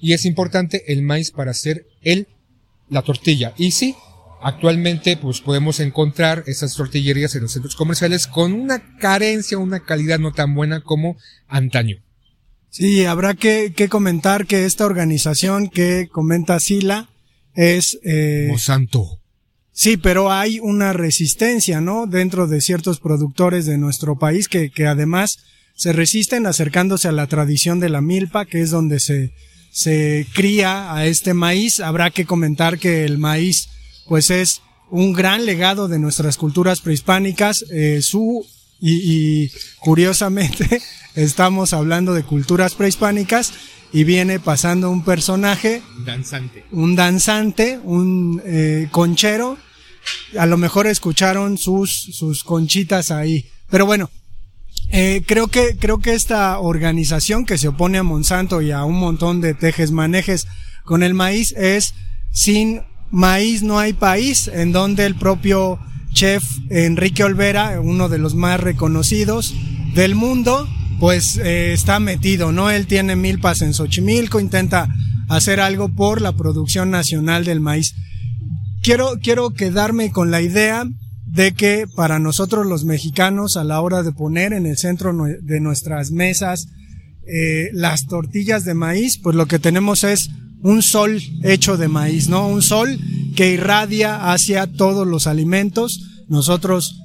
[0.00, 2.26] Y es importante el maíz para hacer el,
[2.88, 3.54] la tortilla.
[3.56, 3.94] Y sí,
[4.42, 10.18] actualmente pues podemos encontrar esas tortillerías en los centros comerciales con una carencia, una calidad
[10.18, 12.02] no tan buena como antaño.
[12.72, 17.10] Sí, habrá que, que comentar que esta organización que comenta Sila
[17.54, 17.98] es...
[18.02, 19.20] Eh, Monsanto.
[19.72, 22.06] Sí, pero hay una resistencia, ¿no?
[22.06, 25.36] Dentro de ciertos productores de nuestro país que, que además
[25.74, 29.34] se resisten acercándose a la tradición de la milpa, que es donde se,
[29.70, 31.78] se cría a este maíz.
[31.80, 33.68] Habrá que comentar que el maíz,
[34.08, 37.66] pues es un gran legado de nuestras culturas prehispánicas.
[37.70, 38.46] Eh, su,
[38.82, 40.82] y, y curiosamente,
[41.14, 43.52] estamos hablando de culturas prehispánicas
[43.92, 46.64] y viene pasando un personaje Danzante.
[46.72, 49.58] un danzante, un eh, conchero.
[50.36, 53.46] A lo mejor escucharon sus, sus conchitas ahí.
[53.70, 54.10] Pero bueno,
[54.90, 58.98] eh, creo que, creo que esta organización que se opone a Monsanto y a un
[58.98, 60.48] montón de tejes manejes
[60.84, 61.94] con el maíz es
[62.32, 65.78] sin maíz no hay país, en donde el propio
[66.12, 69.54] chef Enrique Olvera, uno de los más reconocidos
[69.94, 70.68] del mundo,
[71.00, 72.70] pues eh, está metido, ¿no?
[72.70, 74.88] Él tiene milpas en Xochimilco, intenta
[75.28, 77.94] hacer algo por la producción nacional del maíz.
[78.82, 80.84] Quiero, quiero quedarme con la idea
[81.26, 85.60] de que para nosotros los mexicanos a la hora de poner en el centro de
[85.60, 86.68] nuestras mesas
[87.26, 90.30] eh, las tortillas de maíz, pues lo que tenemos es
[90.62, 92.46] un sol hecho de maíz, ¿no?
[92.48, 92.98] Un sol
[93.32, 96.00] que irradia hacia todos los alimentos.
[96.28, 96.98] Nosotros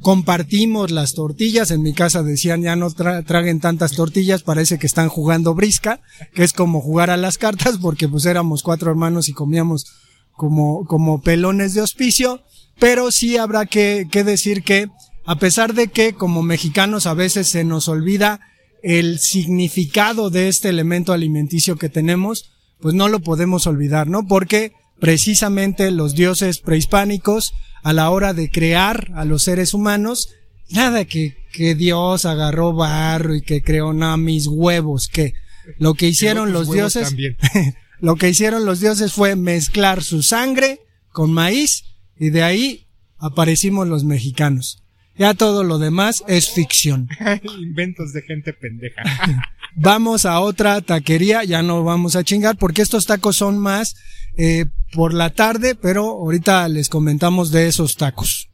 [0.00, 1.70] compartimos las tortillas.
[1.70, 6.00] En mi casa decían ya no tra- traguen tantas tortillas, parece que están jugando brisca,
[6.34, 9.86] que es como jugar a las cartas, porque pues éramos cuatro hermanos y comíamos
[10.32, 12.42] como, como pelones de hospicio.
[12.78, 14.88] Pero sí habrá que, que decir que,
[15.24, 18.40] a pesar de que como mexicanos a veces se nos olvida
[18.82, 24.26] el significado de este elemento alimenticio que tenemos, pues no lo podemos olvidar, ¿no?
[24.26, 27.52] Porque precisamente los dioses prehispánicos,
[27.82, 30.28] a la hora de crear a los seres humanos,
[30.70, 35.34] nada que, que Dios agarró barro y que creó nada, mis huevos, que
[35.78, 37.14] lo que hicieron los dioses,
[38.00, 40.80] lo que hicieron los dioses fue mezclar su sangre
[41.10, 41.84] con maíz
[42.18, 42.86] y de ahí
[43.18, 44.82] aparecimos los mexicanos.
[45.16, 47.08] Ya todo lo demás es ficción.
[47.58, 49.02] Inventos de gente pendeja.
[49.76, 53.94] Vamos a otra taquería, ya no vamos a chingar porque estos tacos son más
[54.36, 58.48] eh, por la tarde, pero ahorita les comentamos de esos tacos.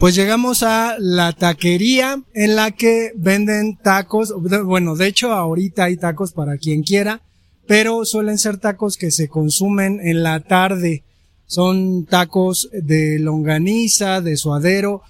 [0.00, 4.32] pues llegamos a la taquería en la que venden tacos.
[4.64, 7.20] Bueno, de hecho ahorita hay tacos para quien quiera,
[7.66, 11.04] pero suelen ser tacos que se consumen en la tarde.
[11.46, 15.02] Son tacos de longaniza, de suadero,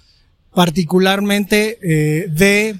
[0.53, 2.75] particularmente eh, de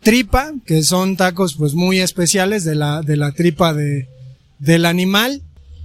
[0.00, 4.08] tripa, que son tacos pues muy especiales de la, de la tripa de,
[4.58, 5.42] del animal,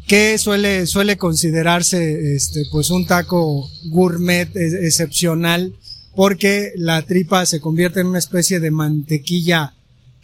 [0.08, 5.74] que suele, suele considerarse este, pues un taco gourmet e- excepcional,
[6.16, 9.74] porque la tripa se convierte en una especie de mantequilla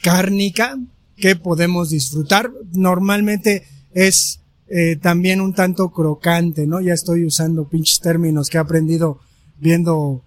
[0.03, 0.77] cárnica
[1.17, 2.51] que podemos disfrutar.
[2.73, 6.79] Normalmente es eh, también un tanto crocante, ¿no?
[6.79, 9.19] Ya estoy usando pinches términos que he aprendido
[9.59, 10.23] viendo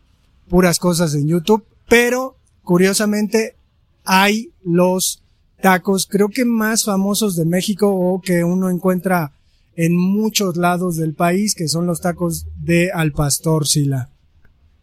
[0.48, 3.56] puras cosas en YouTube, pero curiosamente
[4.04, 5.22] hay los
[5.60, 9.32] tacos, creo que más famosos de México o que uno encuentra
[9.76, 14.10] en muchos lados del país, que son los tacos de al pastor Sila.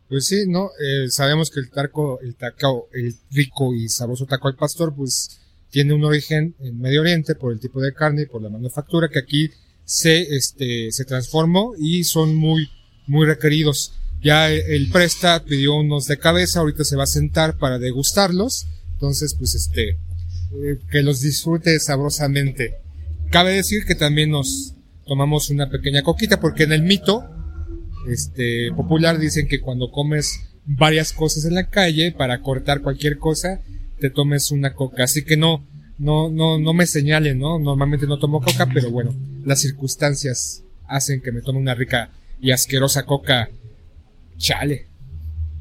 [0.08, 0.70] Pues sí, ¿no?
[0.82, 5.39] Eh, sabemos que el taco, el taco, el rico y sabroso taco al pastor, pues
[5.70, 9.10] tiene un origen en Medio Oriente por el tipo de carne y por la manufactura
[9.10, 9.52] que aquí
[9.86, 12.70] se, este, se transformó y son muy,
[13.06, 13.94] muy requeridos.
[14.21, 18.67] Ya el Presta pidió unos de cabeza, ahorita se va a sentar para degustarlos.
[18.93, 22.75] Entonces, pues este, eh, que los disfrute sabrosamente.
[23.29, 24.73] Cabe decir que también nos
[25.05, 27.23] tomamos una pequeña coquita porque en el mito,
[28.08, 33.62] este, popular dicen que cuando comes varias cosas en la calle para cortar cualquier cosa,
[33.99, 35.03] te tomes una coca.
[35.03, 35.65] Así que no,
[35.97, 37.60] no, no, no me señalen, ¿no?
[37.60, 42.51] Normalmente no tomo coca, pero bueno, las circunstancias hacen que me tome una rica y
[42.51, 43.49] asquerosa coca.
[44.39, 44.88] Chale.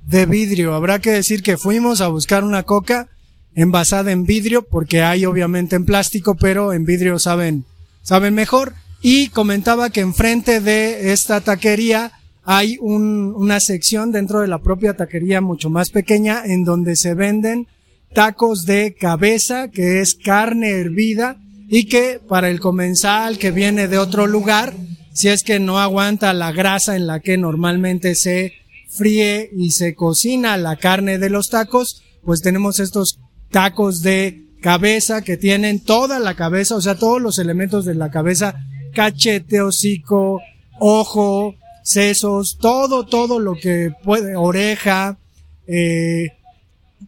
[0.07, 3.09] De vidrio, habrá que decir que fuimos a buscar una coca
[3.55, 7.67] envasada en vidrio, porque hay obviamente en plástico, pero en vidrio saben,
[8.03, 8.73] saben mejor.
[9.03, 12.13] Y comentaba que enfrente de esta taquería
[12.45, 17.13] hay un, una sección dentro de la propia taquería mucho más pequeña en donde se
[17.13, 17.67] venden
[18.15, 21.37] tacos de cabeza, que es carne hervida
[21.69, 24.73] y que para el comensal que viene de otro lugar,
[25.13, 28.53] si es que no aguanta la grasa en la que normalmente se
[28.89, 33.21] fríe y se cocina la carne de los tacos, pues tenemos estos
[33.51, 38.11] tacos de cabeza que tienen toda la cabeza, o sea, todos los elementos de la
[38.11, 38.57] cabeza,
[38.95, 40.41] cachete, hocico,
[40.81, 45.19] ojo, sesos, todo, todo lo que puede, oreja,
[45.67, 46.33] eh,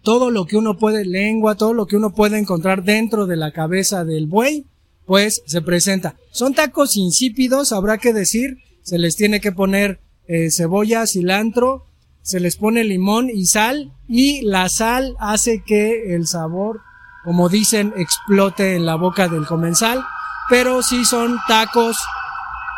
[0.03, 3.53] todo lo que uno puede, lengua, todo lo que uno puede encontrar dentro de la
[3.53, 4.67] cabeza del buey,
[5.07, 6.17] pues se presenta.
[6.31, 10.01] Son tacos insípidos, habrá que decir, se les tiene que poner
[10.33, 11.87] eh, cebolla, cilantro,
[12.23, 16.83] se les pone limón y sal y la sal hace que el sabor,
[17.25, 20.05] como dicen, explote en la boca del comensal,
[20.49, 21.97] pero sí son tacos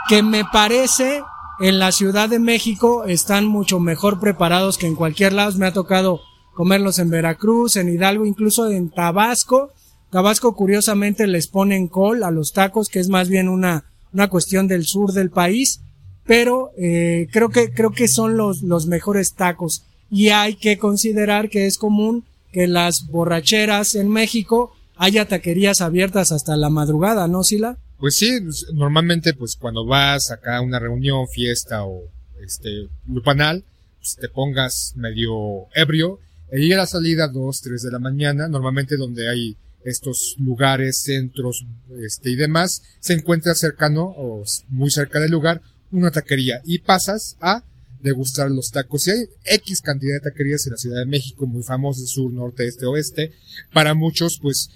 [0.09, 1.23] que me parece
[1.61, 5.57] en la Ciudad de México están mucho mejor preparados que en cualquier lado.
[5.59, 6.21] Me ha tocado
[6.55, 9.71] comerlos en Veracruz, en Hidalgo, incluso en Tabasco.
[10.11, 14.69] Tabasco curiosamente les ponen col a los tacos, que es más bien una, una cuestión
[14.69, 15.83] del sur del país,
[16.27, 21.49] pero eh, creo que creo que son los, los mejores tacos y hay que considerar
[21.49, 27.43] que es común que las borracheras en México haya taquerías abiertas hasta la madrugada, ¿no,
[27.43, 27.79] Sila?
[27.99, 28.31] Pues sí,
[28.75, 32.03] normalmente pues cuando vas acá a una reunión, fiesta o
[32.45, 33.65] este lupanal,
[33.99, 36.19] pues te pongas medio ebrio
[36.53, 41.65] y a la salida dos, tres de la mañana, normalmente donde hay estos lugares, centros,
[41.99, 47.37] este y demás, se encuentra cercano o muy cerca del lugar una taquería y pasas
[47.41, 47.63] a
[48.03, 49.07] degustar los tacos.
[49.07, 52.67] Y hay X cantidad de taquerías en la Ciudad de México, muy famosas, sur, norte,
[52.67, 53.33] este, oeste.
[53.73, 54.71] Para muchos, pues,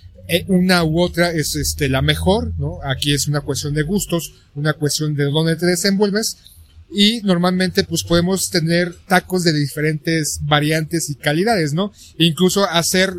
[0.49, 2.79] una u otra es este, la mejor, ¿no?
[2.85, 6.37] Aquí es una cuestión de gustos, una cuestión de dónde te desenvuelves.
[6.91, 11.93] Y normalmente, pues, podemos tener tacos de diferentes variantes y calidades, ¿no?
[12.19, 13.13] incluso hacer,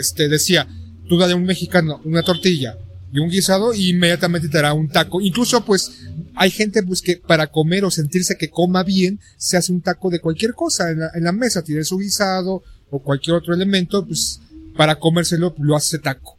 [0.00, 0.66] este, decía,
[1.06, 2.78] tú dale a un mexicano una tortilla,
[3.14, 5.20] y un guisado y inmediatamente te dará un taco.
[5.20, 6.00] Incluso pues
[6.36, 10.10] hay gente pues que para comer o sentirse que coma bien se hace un taco
[10.10, 14.40] de cualquier cosa en la, mesa, tiene su guisado o cualquier otro elemento pues
[14.76, 16.36] para comérselo lo hace taco.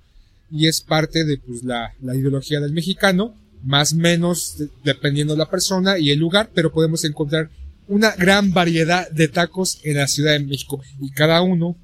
[0.51, 5.39] Y es parte de pues la, la ideología del mexicano, más menos de, dependiendo de
[5.39, 7.49] la persona y el lugar, pero podemos encontrar
[7.87, 11.75] una gran variedad de tacos en la Ciudad de México y cada uno,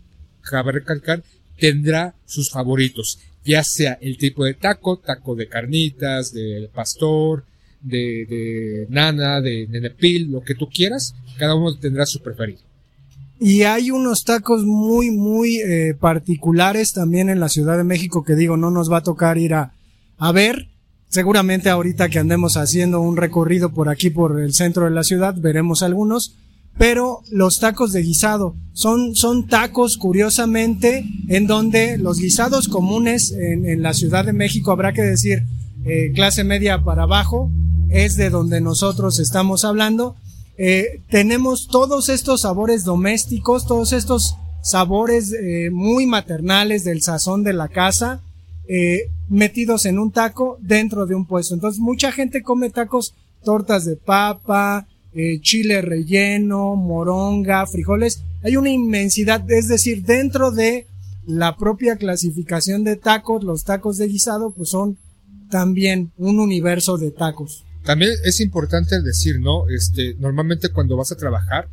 [0.41, 1.23] cabe recalcar,
[1.57, 7.45] tendrá sus favoritos ya sea el tipo de taco, taco de carnitas, de pastor,
[7.81, 12.59] de, de nana, de nenepil, lo que tú quieras, cada uno tendrá su preferido.
[13.39, 18.35] Y hay unos tacos muy, muy eh, particulares también en la Ciudad de México que
[18.35, 19.73] digo, no nos va a tocar ir a,
[20.19, 20.67] a ver.
[21.09, 25.35] Seguramente ahorita que andemos haciendo un recorrido por aquí, por el centro de la ciudad,
[25.35, 26.37] veremos algunos.
[26.77, 33.65] pero los tacos de guisado son, son tacos curiosamente en donde los guisados comunes en,
[33.65, 35.43] en la Ciudad de México, habrá que decir
[35.85, 37.51] eh, clase media para abajo,
[37.89, 40.15] es de donde nosotros estamos hablando.
[40.57, 47.53] Eh, tenemos todos estos sabores domésticos, todos estos sabores eh, muy maternales del sazón de
[47.53, 48.21] la casa,
[48.67, 51.53] eh, metidos en un taco dentro de un puesto.
[51.53, 58.23] Entonces mucha gente come tacos, tortas de papa, eh, chile relleno, moronga, frijoles.
[58.43, 60.87] Hay una inmensidad, es decir, dentro de
[61.25, 64.97] la propia clasificación de tacos, los tacos de guisado, pues son
[65.51, 67.63] también un universo de tacos.
[67.83, 69.69] También es importante decir, ¿no?
[69.69, 71.67] Este, normalmente cuando vas a trabajar,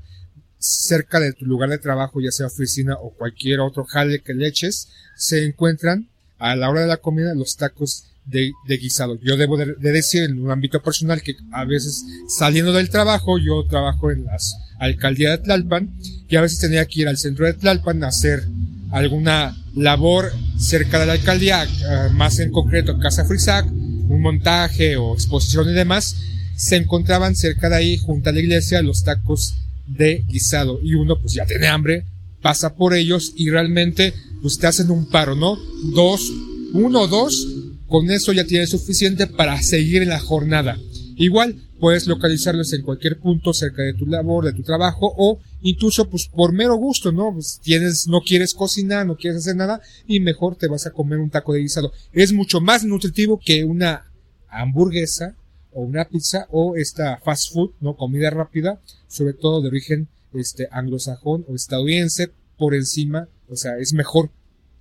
[0.59, 4.49] cerca de tu lugar de trabajo, ya sea oficina o cualquier otro jale que le
[4.49, 9.19] eches, se encuentran a la hora de la comida los tacos de, guisado.
[9.23, 13.39] Yo debo de, de, decir en un ámbito personal que a veces saliendo del trabajo,
[13.39, 15.91] yo trabajo en las alcaldía de Tlalpan
[16.29, 18.47] y a veces tenía que ir al centro de Tlalpan a hacer
[18.91, 25.15] alguna labor cerca de la alcaldía, uh, más en concreto Casa Frisac, un montaje o
[25.15, 26.17] exposición y demás,
[26.57, 29.55] se encontraban cerca de ahí, junto a la iglesia, los tacos
[29.87, 30.81] de guisado.
[30.83, 32.05] Y uno pues ya tiene hambre,
[32.43, 35.57] pasa por ellos y realmente pues te hacen un paro, ¿no?
[35.95, 36.33] Dos,
[36.73, 37.47] uno dos,
[37.87, 40.79] con eso ya tienes suficiente para seguir en la jornada.
[41.17, 46.09] Igual puedes localizarlos en cualquier punto cerca de tu labor, de tu trabajo o incluso
[46.09, 47.33] pues por mero gusto, ¿no?
[47.33, 51.19] Pues tienes, no quieres cocinar, no quieres hacer nada y mejor te vas a comer
[51.19, 51.93] un taco de guisado.
[52.13, 54.05] Es mucho más nutritivo que una
[54.49, 55.35] hamburguesa
[55.73, 57.97] o una pizza o esta fast food, ¿no?
[57.97, 63.93] Comida rápida, sobre todo de origen este anglosajón o estadounidense por encima, o sea, es
[63.93, 64.31] mejor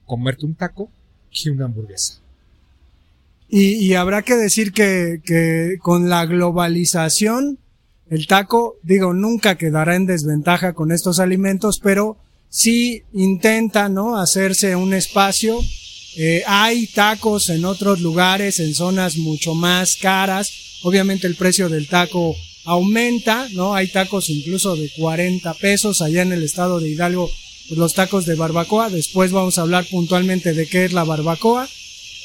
[0.05, 0.89] comerte un taco
[1.31, 2.21] que una hamburguesa.
[3.49, 7.59] Y, y habrá que decir que, que con la globalización,
[8.09, 12.17] el taco, digo, nunca quedará en desventaja con estos alimentos, pero
[12.49, 14.17] sí intenta, ¿no?
[14.17, 15.59] Hacerse un espacio.
[16.17, 20.51] Eh, hay tacos en otros lugares, en zonas mucho más caras.
[20.83, 23.75] Obviamente el precio del taco aumenta, ¿no?
[23.75, 27.29] Hay tacos incluso de 40 pesos allá en el estado de Hidalgo,
[27.71, 28.89] los tacos de barbacoa.
[28.89, 31.67] Después vamos a hablar puntualmente de qué es la barbacoa.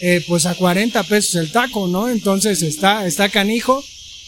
[0.05, 2.09] Eh, pues a 40 pesos el taco, ¿no?
[2.09, 3.85] Entonces está, está canijo.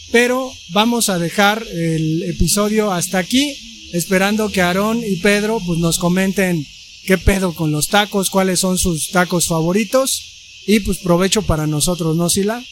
[0.09, 3.57] Pero vamos a dejar el episodio hasta aquí,
[3.91, 6.63] esperando que Aarón y Pedro pues nos comenten
[7.05, 10.63] qué pedo con los tacos, cuáles son sus tacos favoritos.
[10.65, 12.63] Y pues provecho para nosotros, ¿no, Sila?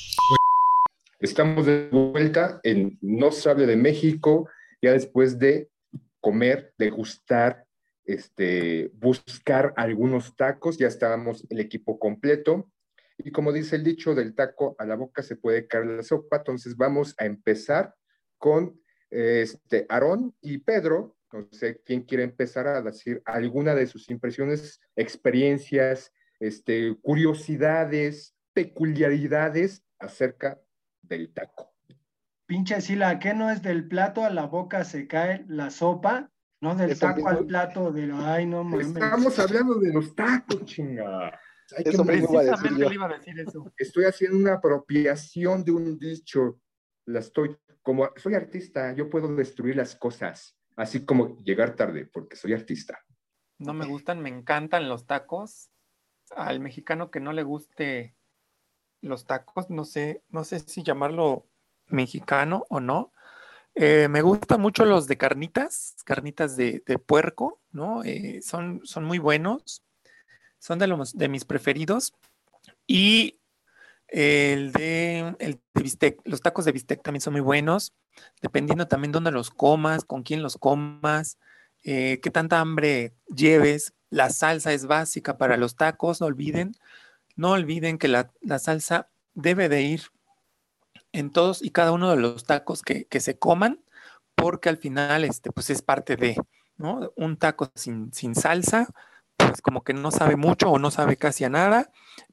[1.20, 4.48] Estamos de vuelta en No se hable de México,
[4.82, 5.68] ya después de
[6.22, 7.66] comer, degustar,
[8.06, 12.70] este, buscar algunos tacos, ya estábamos el equipo completo.
[13.18, 16.38] Y como dice el dicho, del taco a la boca se puede caer la sopa,
[16.38, 17.96] entonces vamos a empezar
[18.38, 21.18] con este, Aarón y Pedro.
[21.32, 29.84] No sé quién quiere empezar a decir alguna de sus impresiones, experiencias, este, curiosidades, peculiaridades
[30.00, 30.62] acerca
[31.02, 31.74] del taco.
[32.46, 36.30] Pinche Sila, ¿qué no es del plato a la boca se cae la sopa?
[36.62, 38.88] No del taco al plato de ay no mames.
[38.88, 41.40] Estamos hablando de los tacos, chinga.
[41.78, 42.90] Hay Eso mismo iba a decir Precisamente yo.
[42.90, 43.74] le iba a decir eso.
[43.78, 46.60] estoy haciendo una apropiación de un dicho.
[47.06, 52.36] La estoy, como soy artista, yo puedo destruir las cosas, así como llegar tarde, porque
[52.36, 52.98] soy artista.
[53.60, 55.70] No me gustan, me encantan los tacos.
[56.36, 58.16] Al mexicano que no le guste
[59.02, 61.48] los tacos, no sé, no sé si llamarlo
[61.88, 63.12] mexicano o no.
[63.76, 68.04] Eh, me gustan mucho los de carnitas, carnitas de, de puerco, ¿no?
[68.04, 69.84] Eh, son, son muy buenos,
[70.64, 72.14] son de, los, de mis preferidos.
[72.88, 73.42] Y
[74.08, 77.92] el de, el bistec, los tacos de bistec también son muy buenos,
[78.42, 81.38] dependiendo también dónde los comas, con quién los comas,
[81.84, 83.94] eh, qué tanta hambre lleves.
[84.10, 86.72] La salsa es básica para los tacos, no olviden,
[87.36, 90.04] no olviden que la, la salsa debe de ir
[91.12, 93.84] en todos y cada uno de los tacos que, que se coman,
[94.34, 96.38] porque al final este, pues es parte de,
[96.78, 97.12] ¿no?
[97.18, 98.88] Un taco sin, sin salsa,
[99.50, 101.92] pues como que no sabe mucho o no sabe casi a nada,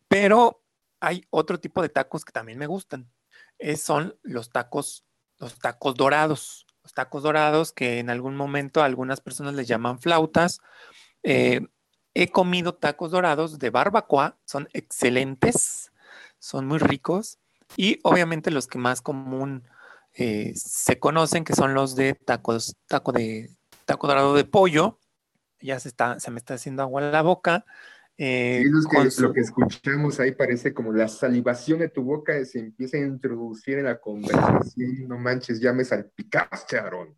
[0.09, 0.63] pero
[1.01, 3.11] hay otro tipo de tacos que también me gustan.
[3.59, 5.05] Es- son los tacos,
[5.39, 6.67] los tacos dorados.
[6.83, 10.61] Los tacos dorados que en algún momento algunas personas les llaman flautas.
[11.23, 11.61] Eh,
[12.15, 15.93] he comido tacos dorados de barbacoa, son excelentes,
[16.39, 17.39] son muy ricos.
[17.77, 19.65] Y obviamente los que más común
[20.15, 23.51] eh, se conocen, que son los de tacos, taco de
[23.85, 24.99] taco dorado de pollo.
[25.61, 27.65] Ya se está, se me está haciendo agua en la boca.
[28.23, 31.89] eh, Sí, los que- con su- lo que escuchamos ahí parece como la salivación de
[31.89, 35.09] tu boca se empieza a introducir en la conversación.
[35.09, 37.17] No manches, ya me salpicaste, Aarón.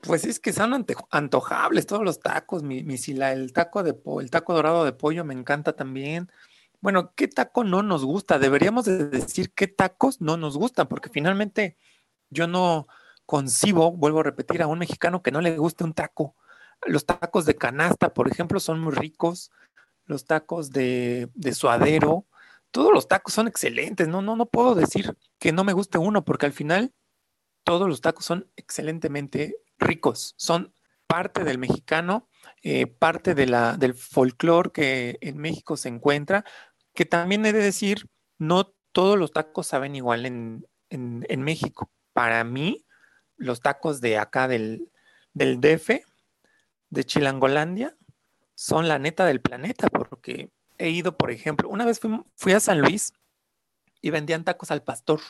[0.00, 4.52] Pues es que son antojables todos los tacos, mi, mi el taco de el taco
[4.52, 6.28] dorado de pollo me encanta también.
[6.80, 8.40] Bueno, ¿qué taco no nos gusta?
[8.40, 11.76] Deberíamos de decir qué tacos no nos gustan, porque finalmente
[12.30, 12.88] yo no
[13.26, 16.34] concibo, vuelvo a repetir, a un mexicano que no le guste un taco.
[16.86, 19.50] Los tacos de canasta, por ejemplo, son muy ricos.
[20.04, 22.26] Los tacos de, de suadero,
[22.70, 24.08] todos los tacos son excelentes.
[24.08, 26.92] No, no, no puedo decir que no me guste uno, porque al final
[27.64, 30.34] todos los tacos son excelentemente ricos.
[30.36, 30.74] Son
[31.06, 32.28] parte del mexicano,
[32.62, 36.44] eh, parte de la, del folclore que en México se encuentra,
[36.94, 38.08] que también he de decir,
[38.38, 41.90] no todos los tacos saben igual en, en, México.
[42.12, 42.86] Para mí,
[43.36, 44.90] los tacos de acá del,
[45.32, 46.00] del DF,
[46.92, 47.96] de Chilangolandia,
[48.54, 52.60] son la neta del planeta, porque he ido, por ejemplo, una vez fui, fui a
[52.60, 53.14] San Luis
[54.02, 55.20] y vendían tacos al pastor.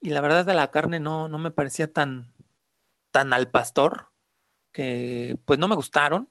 [0.00, 2.32] Y la verdad de la carne no, no me parecía tan,
[3.12, 4.10] tan al pastor
[4.72, 6.28] que pues no me gustaron.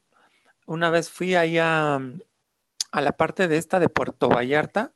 [0.65, 2.01] Una vez fui ahí a,
[2.91, 4.93] a la parte de esta de Puerto Vallarta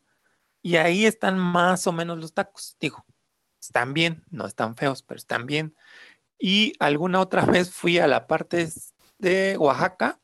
[0.62, 2.76] y ahí están más o menos los tacos.
[2.82, 3.06] Digo,
[3.62, 5.78] están bien, no están feos, pero están bien.
[6.38, 8.68] Y alguna otra vez fui a la parte
[9.18, 10.20] de Oaxaca,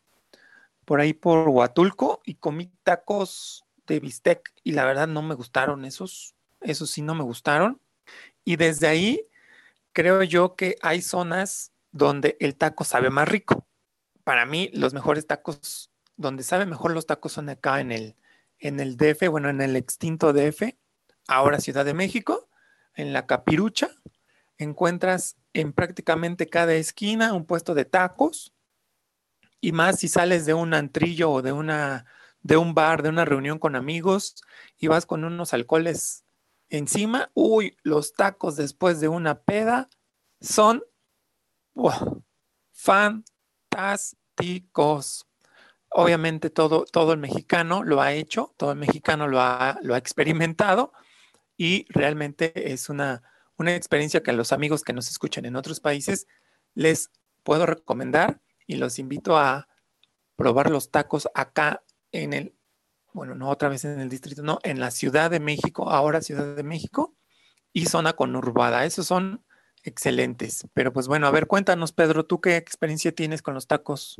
[0.85, 5.85] por ahí por Huatulco, y comí tacos de bistec y la verdad no me gustaron
[5.85, 7.81] esos, esos sí no me gustaron.
[8.43, 9.27] Y desde ahí
[9.93, 13.67] creo yo que hay zonas donde el taco sabe más rico.
[14.23, 18.15] Para mí, los mejores tacos, donde sabe mejor los tacos son acá en el,
[18.59, 20.75] en el DF, bueno, en el extinto DF,
[21.27, 22.49] ahora Ciudad de México,
[22.95, 23.89] en la Capirucha,
[24.57, 28.53] encuentras en prácticamente cada esquina un puesto de tacos
[29.61, 32.05] y más si sales de un antrillo o de una
[32.41, 34.35] de un bar, de una reunión con amigos
[34.77, 36.25] y vas con unos alcoholes
[36.69, 39.89] encima, uy, los tacos después de una peda
[40.39, 40.83] son
[42.71, 45.27] fantásticos.
[45.89, 49.97] Obviamente todo, todo el mexicano lo ha hecho, todo el mexicano lo ha, lo ha
[49.97, 50.93] experimentado
[51.57, 53.21] y realmente es una,
[53.57, 56.27] una experiencia que a los amigos que nos escuchan en otros países
[56.73, 57.11] les
[57.43, 58.39] puedo recomendar
[58.71, 59.67] y los invito a
[60.37, 62.55] probar los tacos acá en el
[63.13, 66.55] bueno, no otra vez en el distrito, no, en la Ciudad de México, ahora Ciudad
[66.55, 67.13] de México,
[67.73, 68.85] y zona conurbada.
[68.85, 69.43] Esos son
[69.83, 70.65] excelentes.
[70.73, 74.15] Pero pues bueno, a ver, cuéntanos, Pedro, ¿tú qué experiencia tienes con los tacos?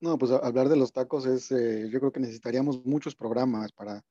[0.00, 4.04] No, pues hablar de los tacos es, eh, yo creo que necesitaríamos muchos programas para,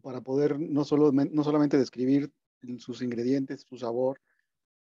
[0.00, 2.32] para poder no, solo, no solamente describir
[2.78, 4.20] sus ingredientes, su sabor,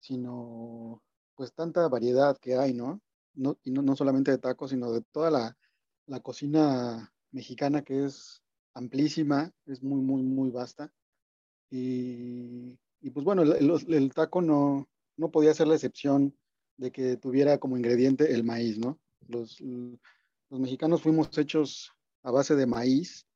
[0.00, 1.00] sino
[1.36, 3.00] pues tanta variedad que hay, ¿no?
[3.34, 5.56] No y no, no solamente de tacos, sino de toda la,
[6.06, 8.42] la cocina mexicana que es
[8.74, 10.92] amplísima, es muy, muy, muy vasta.
[11.70, 12.78] Y,
[13.12, 16.36] pues bueno, el, taco no, no podía ser la excepción
[16.76, 18.98] de que tuviera como ingrediente el maíz, ¿no?
[19.26, 23.26] Los, los mexicanos fuimos hechos a base de maíz,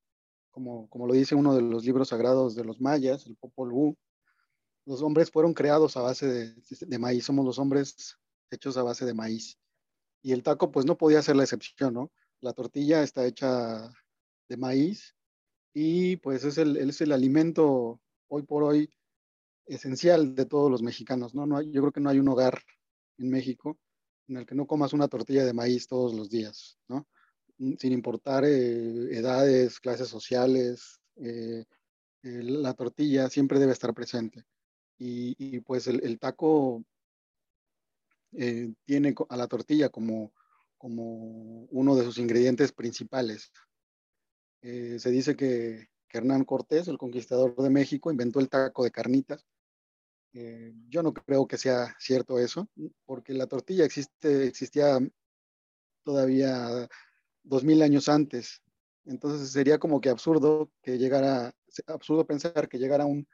[0.51, 3.95] como, como lo dice uno de los libros sagrados de los mayas, el Popol Vuh.
[4.87, 8.17] Los hombres fueron creados a base de, de maíz, somos los hombres
[8.51, 9.59] hechos a base de maíz.
[10.23, 12.11] Y el taco pues no podía ser la excepción, ¿no?
[12.41, 13.91] La tortilla está hecha
[14.49, 15.15] de maíz
[15.75, 18.91] y pues es el, es el alimento hoy por hoy
[19.67, 21.47] esencial de todos los mexicanos, ¿no?
[21.47, 22.59] no yo creo que no hay un hogar
[23.19, 23.79] en México
[24.29, 27.07] en el que no comas una tortilla de maíz todos los días, ¿no?
[27.59, 31.65] Mm, sin importar eh, edades, clases sociales, eh,
[32.23, 34.45] la tortilla siempre debe estar presente.
[34.99, 36.85] Y, pues el, taco
[38.33, 40.33] eh, tiene a la tortilla como
[40.79, 43.53] como uno de sus ingredientes principales.
[44.63, 49.45] Eh, se dice que, Hernán Cortés, el conquistador de México, inventó el taco de carnitas.
[50.33, 52.67] Eh, yo no creo que sea cierto eso,
[53.05, 54.99] porque la tortilla existe, existía
[56.05, 56.89] todavía
[57.43, 58.63] dos mil años antes.
[59.05, 61.53] Entonces sería como que absurdo que llegara,
[61.87, 63.29] absurdo pensar que llegara un,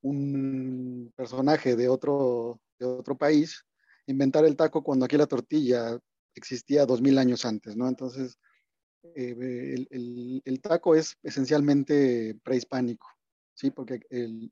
[0.00, 3.66] un personaje de otro, de otro país,
[4.06, 5.98] inventar el taco cuando aquí la tortilla
[6.34, 7.88] existía dos mil años antes, ¿no?
[7.88, 8.38] Entonces,
[9.14, 13.06] eh, el, taco es esencialmente prehispánico,
[13.54, 13.70] ¿sí?
[13.70, 14.00] Porque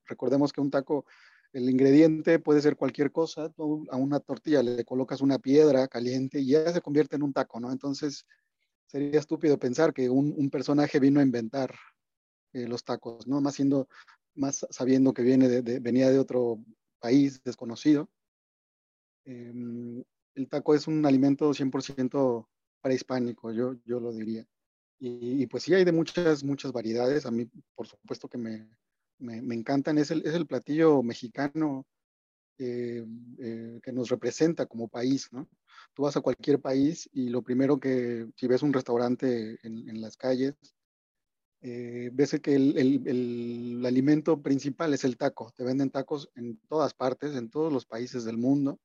[0.06, 1.06] recordemos que un taco,
[1.52, 6.40] el ingrediente puede ser cualquier cosa, tú a una tortilla le colocas una piedra caliente
[6.40, 7.72] y ya se convierte en un taco, ¿no?
[7.72, 8.26] Entonces,
[8.86, 11.74] sería estúpido pensar que un, personaje vino a inventar
[12.52, 13.40] eh, los tacos, ¿no?
[13.40, 13.88] Más siendo,
[14.34, 16.58] más sabiendo que viene venía de otro
[17.00, 18.10] país desconocido.
[19.24, 20.02] Em,
[20.34, 22.48] el taco es un alimento 100%
[22.80, 24.46] prehispánico, yo, yo lo diría.
[25.04, 27.26] Y, pues sí, hay de muchas, muchas variedades.
[27.26, 28.68] A mí, por supuesto que me,
[29.18, 29.98] me, encantan.
[29.98, 31.86] Es el, es el platillo mexicano
[32.58, 33.04] eh,
[33.40, 35.48] eh, que nos representa como país, ¿no?
[35.94, 40.16] Tú vas a cualquier país y lo primero que, si ves un restaurante en, las
[40.16, 40.54] calles,
[41.62, 45.52] eh, ves que el, el, el, alimento principal es el taco.
[45.56, 48.78] Te venden tacos en todas partes, en todos los países del mundo.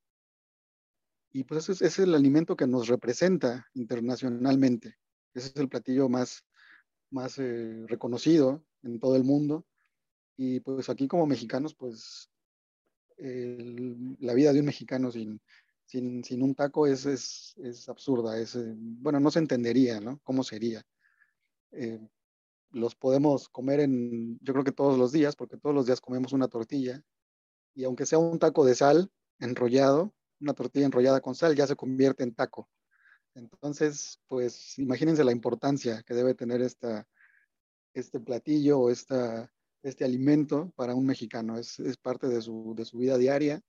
[1.31, 4.95] Y pues ese es, el alimento que nos representa internacionalmente.
[5.33, 6.45] Ese es el platillo más,
[7.11, 9.65] más eh, reconocido en todo el mundo.
[10.35, 12.29] Y pues aquí como mexicanos, pues
[13.17, 15.41] la vida de un mexicano sin,
[15.85, 18.39] sin, sin un taco es, es, es absurda.
[18.39, 20.19] Es, eh, bueno, no se entendería, ¿no?
[20.23, 20.85] ¿Cómo sería?
[21.71, 21.99] Eh,
[22.71, 26.33] los podemos comer en, yo creo que todos los días, porque todos los días comemos
[26.33, 27.01] una tortilla.
[27.73, 31.75] Y aunque sea un taco de sal enrollado, una tortilla enrollada con sal ya se
[31.75, 32.69] convierte en taco.
[33.35, 37.07] Entonces, pues imagínense la importancia que debe tener esta,
[37.93, 39.51] este platillo o esta,
[39.83, 41.57] este alimento para un mexicano.
[41.57, 43.61] Es, es parte de su, de su, vida diaria.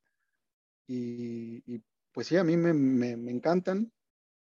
[0.86, 3.92] Y, y, pues sí, a mí me, me, me encantan,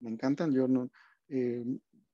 [0.00, 0.52] me encantan.
[0.52, 0.90] Yo no,
[1.28, 1.64] eh,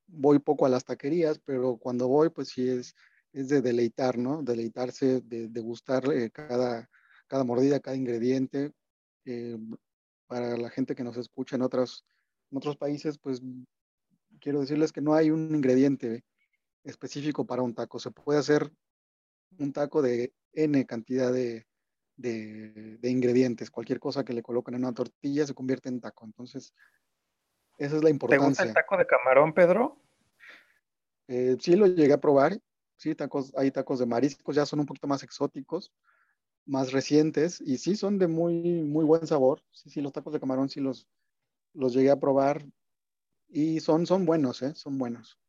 [0.07, 2.95] voy poco a las taquerías, pero cuando voy, pues sí es,
[3.33, 4.43] es de deleitar, ¿no?
[4.43, 6.91] Deleitarse, de, de gustar eh, cada,
[7.27, 8.73] cada mordida, cada ingrediente.
[9.25, 9.57] Eh,
[10.29, 12.05] para la gente que nos escucha en, otros
[12.51, 13.43] en otros países, pues
[14.41, 16.25] quiero decirles que no hay un ingrediente
[16.85, 17.99] específico para un taco.
[17.99, 18.71] Se puede hacer
[19.59, 21.67] un taco de N cantidad de,
[22.17, 23.71] de, de, ingredientes.
[23.71, 26.25] Cualquier cosa que le coloquen en una tortilla se convierte en taco.
[26.25, 26.73] Entonces,
[27.79, 28.45] esa es la importancia.
[28.45, 30.01] ¿Te gusta el taco de camarón, Pedro?
[31.29, 32.59] Eh, sí, lo llegué a probar.
[32.97, 35.93] Sí, tacos, hay tacos de mariscos, ya son un poquito más exóticos,
[36.69, 39.63] más recientes, y sí son de muy, muy buen sabor.
[39.73, 41.09] Sí, sí, los tacos de camarón sí los,
[41.73, 42.65] los llegué a probar
[43.49, 44.75] y son, son buenos, ¿eh?
[44.75, 45.41] Son buenos.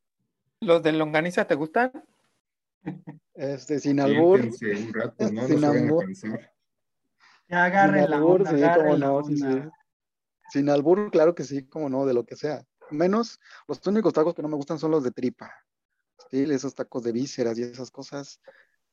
[0.62, 1.92] ¿Los de longaniza te gustan?
[3.34, 4.52] Este, sin albur.
[4.54, 5.48] Sí, un rato, ¿no?
[5.48, 6.06] sin no albur.
[7.50, 9.64] Ya agarren sin la albur, onda, sí, agarren cómo la no, sí, onda.
[9.64, 9.70] sí.
[10.52, 12.66] Sin albur, claro que sí, como no, de lo que sea.
[12.92, 15.54] Menos, los únicos tacos que no me gustan son los de tripa.
[16.32, 18.40] Sí, esos tacos de vísceras y esas cosas,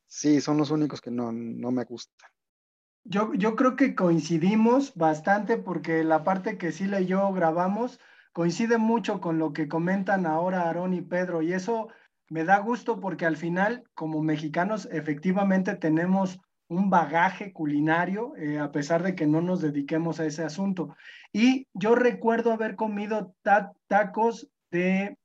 [0.07, 2.29] sí, son los únicos que no, no me gustan.
[3.03, 7.99] Yo, yo creo que coincidimos bastante porque la parte que Sila y yo grabamos
[8.33, 11.87] coincide mucho con lo que comentan ahora Aarón y Pedro y eso
[12.29, 18.71] me da gusto porque al final como mexicanos efectivamente tenemos un bagaje culinario eh, a
[18.71, 20.95] pesar de que no nos dediquemos a ese asunto.
[21.31, 25.17] Y yo recuerdo haber comido ta tacos de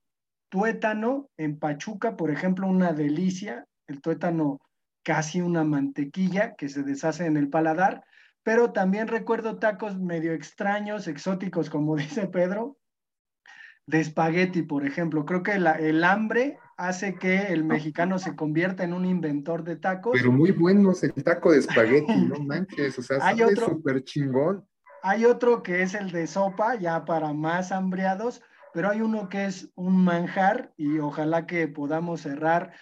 [0.48, 4.60] tuétano en Pachuca, por ejemplo, una delicia, el tuétano
[5.03, 8.05] casi una mantequilla que se deshace en el paladar,
[8.42, 12.78] pero también recuerdo tacos medio extraños, exóticos, como dice Pedro,
[13.86, 15.24] de espagueti, por ejemplo.
[15.24, 19.76] Creo que la, el hambre hace que el mexicano se convierta en un inventor de
[19.76, 20.12] tacos.
[20.16, 24.66] Pero muy buenos el taco de espagueti, no manches, o sea, Hay otro- súper chingón.
[25.05, 28.40] Hay otro que es el de sopa, ya para más hambriados,
[28.72, 32.72] pero hay uno que es un manjar y ojalá que podamos cerrar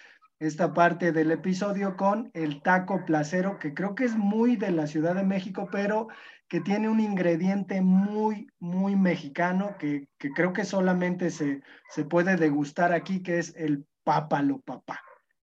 [0.41, 4.87] esta parte del episodio con el taco placero, que creo que es muy de la
[4.87, 6.07] Ciudad de México, pero
[6.47, 12.37] que tiene un ingrediente muy, muy mexicano, que, que creo que solamente se, se puede
[12.37, 14.99] degustar aquí, que es el pápalo, papá.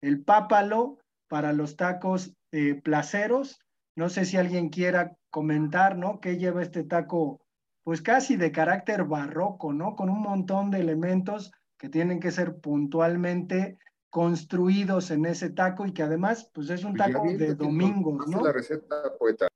[0.01, 0.97] El pápalo
[1.29, 3.61] para los tacos eh, placeros.
[3.95, 6.19] No sé si alguien quiera comentar, ¿no?
[6.19, 7.39] ¿Qué lleva este taco?
[7.83, 9.95] Pues casi de carácter barroco, ¿no?
[9.95, 13.77] Con un montón de elementos que tienen que ser puntualmente
[14.11, 18.43] construidos en ese taco y que además, pues es un Pues taco de domingos, ¿no?
[18.43, 19.47] la receta, poeta.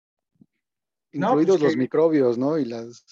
[1.13, 2.57] No, Incluidos pues los que- microbios, ¿no?
[2.57, 3.05] Y las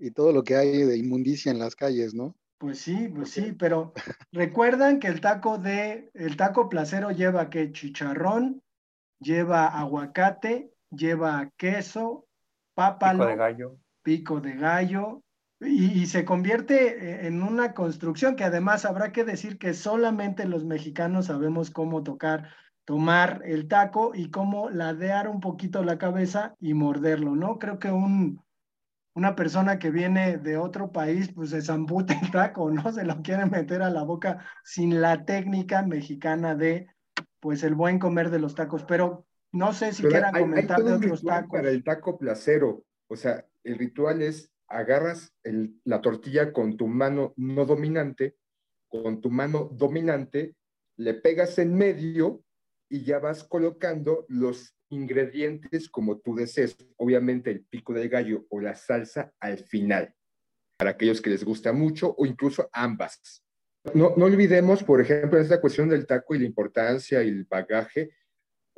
[0.00, 2.36] y todo lo que hay de inmundicia en las calles, ¿no?
[2.58, 3.92] Pues sí, pues sí, pero
[4.32, 8.62] recuerdan que el taco de, el taco placero lleva que chicharrón,
[9.20, 12.26] lleva aguacate, lleva queso,
[12.74, 13.76] pápalo, Pico de gallo.
[14.02, 15.22] pico de gallo,
[15.60, 20.64] y, y se convierte en una construcción que además habrá que decir que solamente los
[20.64, 22.50] mexicanos sabemos cómo tocar,
[22.84, 27.58] tomar el taco y cómo ladear un poquito la cabeza y morderlo, ¿no?
[27.58, 28.40] Creo que un,
[29.18, 32.92] una persona que viene de otro país, pues se zambuta el taco, ¿no?
[32.92, 36.86] Se lo quiere meter a la boca sin la técnica mexicana de,
[37.40, 38.84] pues, el buen comer de los tacos.
[38.84, 41.50] Pero no sé si quieran hay comentar de otros tacos.
[41.50, 42.84] para el taco placero.
[43.08, 45.34] O sea, el ritual es agarras
[45.84, 48.36] la tortilla con tu mano no dominante,
[48.88, 50.54] con tu mano dominante,
[50.96, 52.42] le pegas en medio
[52.90, 56.76] y ya vas colocando los ingredientes como tú desees.
[56.96, 60.14] Obviamente el pico del gallo o la salsa al final,
[60.78, 63.44] para aquellos que les gusta mucho o incluso ambas.
[63.94, 68.10] No, no olvidemos, por ejemplo, esta cuestión del taco y la importancia y el bagaje,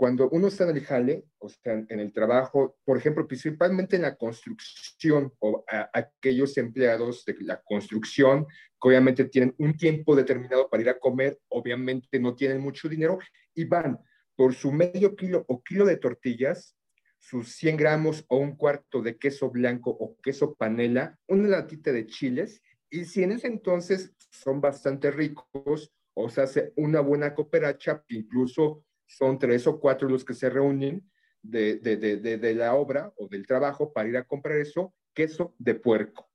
[0.01, 4.03] cuando uno está en el jale, o sea, en el trabajo, por ejemplo, principalmente en
[4.03, 10.83] la construcción o aquellos empleados de la construcción que obviamente tienen un tiempo determinado para
[10.83, 13.19] ir a comer, obviamente no tienen mucho dinero
[13.55, 13.99] y van
[14.37, 16.79] por su medio kilo o kilo de tortillas,
[17.19, 22.07] sus 100 gramos o un cuarto de queso blanco o queso panela, una latita de
[22.07, 28.03] chiles, y si en ese entonces son bastante ricos, o se hace una buena cooperacha,
[28.09, 31.05] incluso son tres o cuatro los que se reúnen
[31.43, 35.55] de, de, de, de, la obra o del trabajo para ir a comprar eso, queso
[35.59, 36.31] de puerco.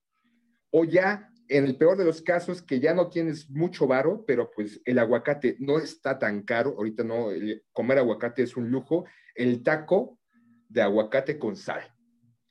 [0.72, 4.52] O ya, en el peor de los casos, que ya no tienes mucho varo, pero
[4.54, 7.30] pues el aguacate no está tan caro, ahorita no,
[7.72, 9.06] comer aguacate es un lujo,
[9.36, 10.20] el taco
[10.68, 11.82] de aguacate con sal,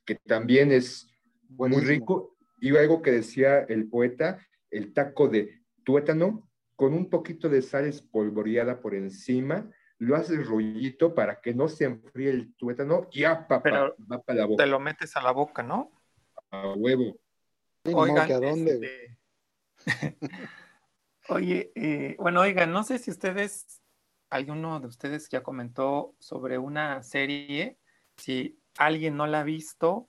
[0.05, 1.07] que también es
[1.49, 2.35] muy rico.
[2.59, 4.39] Y algo que decía el poeta,
[4.71, 9.69] el taco de tuétano con un poquito de sal espolvoreada por encima,
[9.99, 14.39] lo haces rollito para que no se enfríe el tuétano y ya, papá, va para
[14.39, 14.63] la boca.
[14.63, 15.91] Te lo metes a la boca, ¿no?
[16.51, 17.17] A huevo.
[17.83, 19.17] Oigan, ¿a dónde?
[19.77, 19.85] Este,
[21.29, 23.81] Oye, eh, bueno, oigan, no sé si ustedes,
[24.29, 27.79] alguno de ustedes ya comentó sobre una serie,
[28.17, 30.07] si alguien no la ha visto,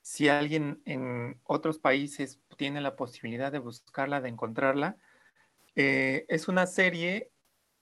[0.00, 4.96] si alguien en otros países tiene la posibilidad de buscarla, de encontrarla,
[5.74, 7.32] eh, es una serie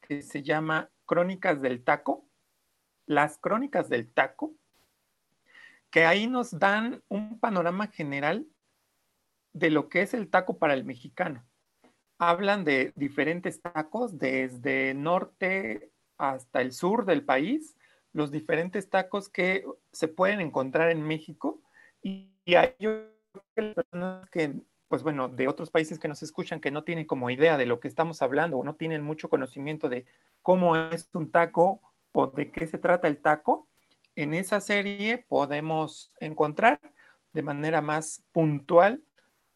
[0.08, 2.26] que se llama Crónicas del Taco,
[3.06, 4.54] las Crónicas del Taco,
[5.90, 8.46] que ahí nos dan un panorama general
[9.52, 11.44] de lo que es el taco para el mexicano.
[12.18, 17.76] Hablan de diferentes tacos desde norte hasta el sur del país,
[18.12, 21.62] los diferentes tacos que se pueden encontrar en México
[22.02, 22.74] y, hay
[23.54, 24.54] personas que
[24.88, 27.78] pues bueno, de otros países que nos escuchan que no tienen como idea de lo
[27.78, 30.06] que estamos hablando o no tienen mucho conocimiento de
[30.42, 31.80] cómo es un taco
[32.12, 33.68] o de qué se trata el taco,
[34.16, 36.80] en esa serie podemos encontrar
[37.32, 39.02] de manera más puntual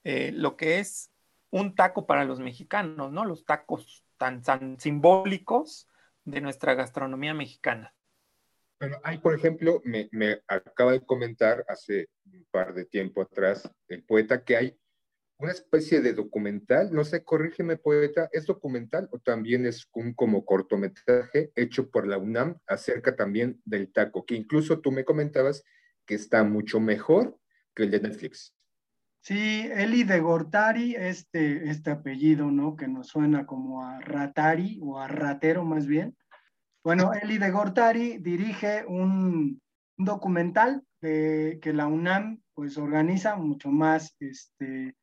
[0.05, 1.11] eh, lo que es
[1.51, 3.25] un taco para los mexicanos, ¿no?
[3.25, 5.89] Los tacos tan, tan simbólicos
[6.25, 7.95] de nuestra gastronomía mexicana.
[8.79, 13.69] Bueno, hay, por ejemplo, me, me, acaba de comentar hace un par de tiempo atrás
[13.89, 14.79] el poeta que hay
[15.43, 20.45] una especie de documental, no sé, corrígeme poeta, ¿es documental o también es un como
[20.45, 25.65] cortometraje hecho por la UNAM acerca también del taco, que incluso tú me comentabas
[26.07, 27.39] que está mucho mejor
[27.75, 28.55] que el de Netflix?
[29.21, 32.77] Sí, Eli de Gortari, este, este apellido, ¿no?
[32.77, 36.17] Que nos suena como a Ratari o a Ratero más bien.
[36.85, 39.61] Bueno, Eli de Gortari dirige un,
[39.97, 44.97] documental de, que la UNAM pues organiza mucho más este,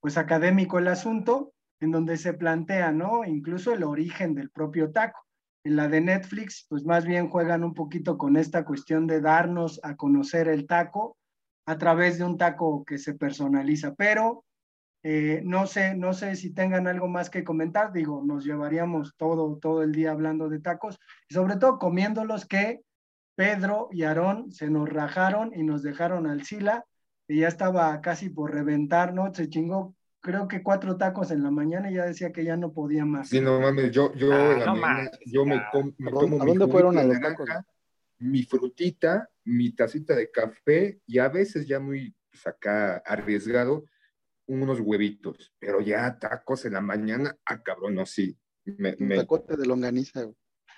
[0.00, 3.24] pues académico el asunto, en donde se plantea, ¿no?
[3.24, 5.24] Incluso el origen del propio taco.
[5.64, 9.80] En la de Netflix, pues más bien juegan un poquito con esta cuestión de darnos
[9.82, 11.16] a conocer el taco
[11.66, 14.44] a través de un taco que se personaliza, pero
[15.02, 19.58] eh, no sé, no sé si tengan algo más que comentar, digo, nos llevaríamos todo,
[19.58, 22.80] todo el día hablando de tacos y sobre todo comiéndolos que
[23.36, 26.84] Pedro y Aarón se nos rajaron y nos dejaron al Sila
[27.28, 29.32] y ya estaba casi por reventar, ¿no?
[29.34, 32.72] Se chingó, creo que cuatro tacos en la mañana y ya decía que ya no
[32.72, 33.28] podía más.
[33.28, 35.62] Sí, no mames, yo, yo, ah, yo me,
[35.98, 37.48] me tomo ¿A dónde fueron a los tacos?
[38.18, 43.84] Mi frutita, mi tacita de café y a veces ya muy pues, acá arriesgado,
[44.46, 48.36] unos huevitos, pero ya tacos en la mañana, ah, cabrón, no, sí.
[48.64, 50.28] Me, Un tacote de longaniza,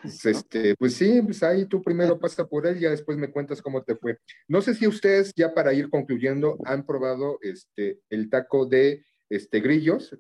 [0.02, 3.30] pues, este, pues sí, pues ahí tú primero pasa por él y ya después me
[3.30, 4.18] cuentas cómo te fue.
[4.48, 9.60] No sé si ustedes, ya para ir concluyendo, han probado este, el taco de este,
[9.60, 10.16] grillos,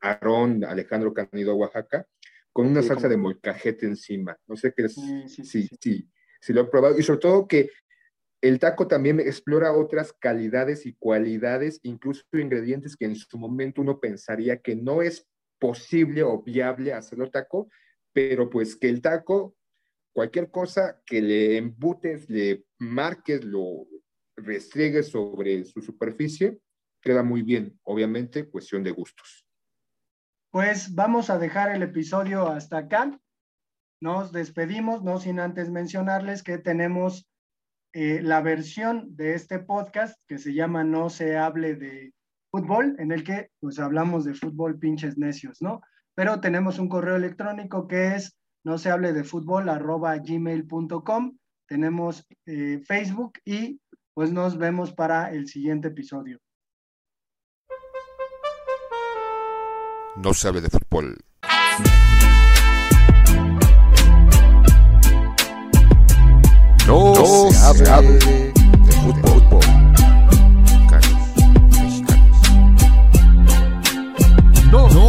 [0.00, 2.06] Aarón Alejandro Canido, Oaxaca,
[2.52, 4.36] con una salsa de molcajete encima.
[4.46, 4.94] No sé qué es.
[4.94, 6.08] Sí sí, sí
[6.40, 6.98] sí, lo he probado.
[6.98, 7.70] Y sobre todo que
[8.40, 14.00] el taco también explora otras calidades y cualidades, incluso ingredientes que en su momento uno
[14.00, 15.26] pensaría que no es
[15.58, 17.70] posible o viable hacerlo taco,
[18.14, 19.56] pero pues que el taco,
[20.14, 23.86] cualquier cosa que le embutes, le marques, lo
[24.36, 26.60] restriegues sobre su superficie,
[27.02, 27.78] queda muy bien.
[27.82, 29.46] Obviamente, cuestión de gustos.
[30.50, 33.20] Pues vamos a dejar el episodio hasta acá.
[34.00, 37.28] Nos despedimos, no sin antes mencionarles que tenemos
[37.92, 42.14] eh, la versión de este podcast que se llama No se hable de
[42.52, 45.80] fútbol, en el que pues hablamos de fútbol pinches necios, ¿no?
[46.14, 51.36] Pero tenemos un correo electrónico que es no se hable de fútbol arroba gmail.com,
[51.68, 53.80] tenemos eh, Facebook y
[54.14, 56.38] pues nos vemos para el siguiente episodio.
[60.16, 61.16] No se hable de fútbol.
[66.86, 67.14] No,
[67.50, 69.53] se, hable, de fútbol.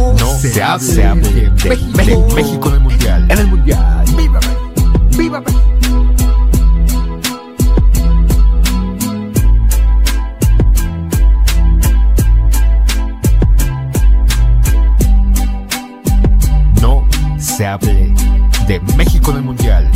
[0.06, 2.26] No, no se, hable, de, México.
[2.28, 3.26] de México en el Mundial.
[3.28, 4.04] En el Mundial.
[4.16, 5.00] ¡Viva México!
[5.18, 5.62] ¡Viva México!
[16.80, 18.14] No se hable
[18.68, 19.90] de México en el Mundial.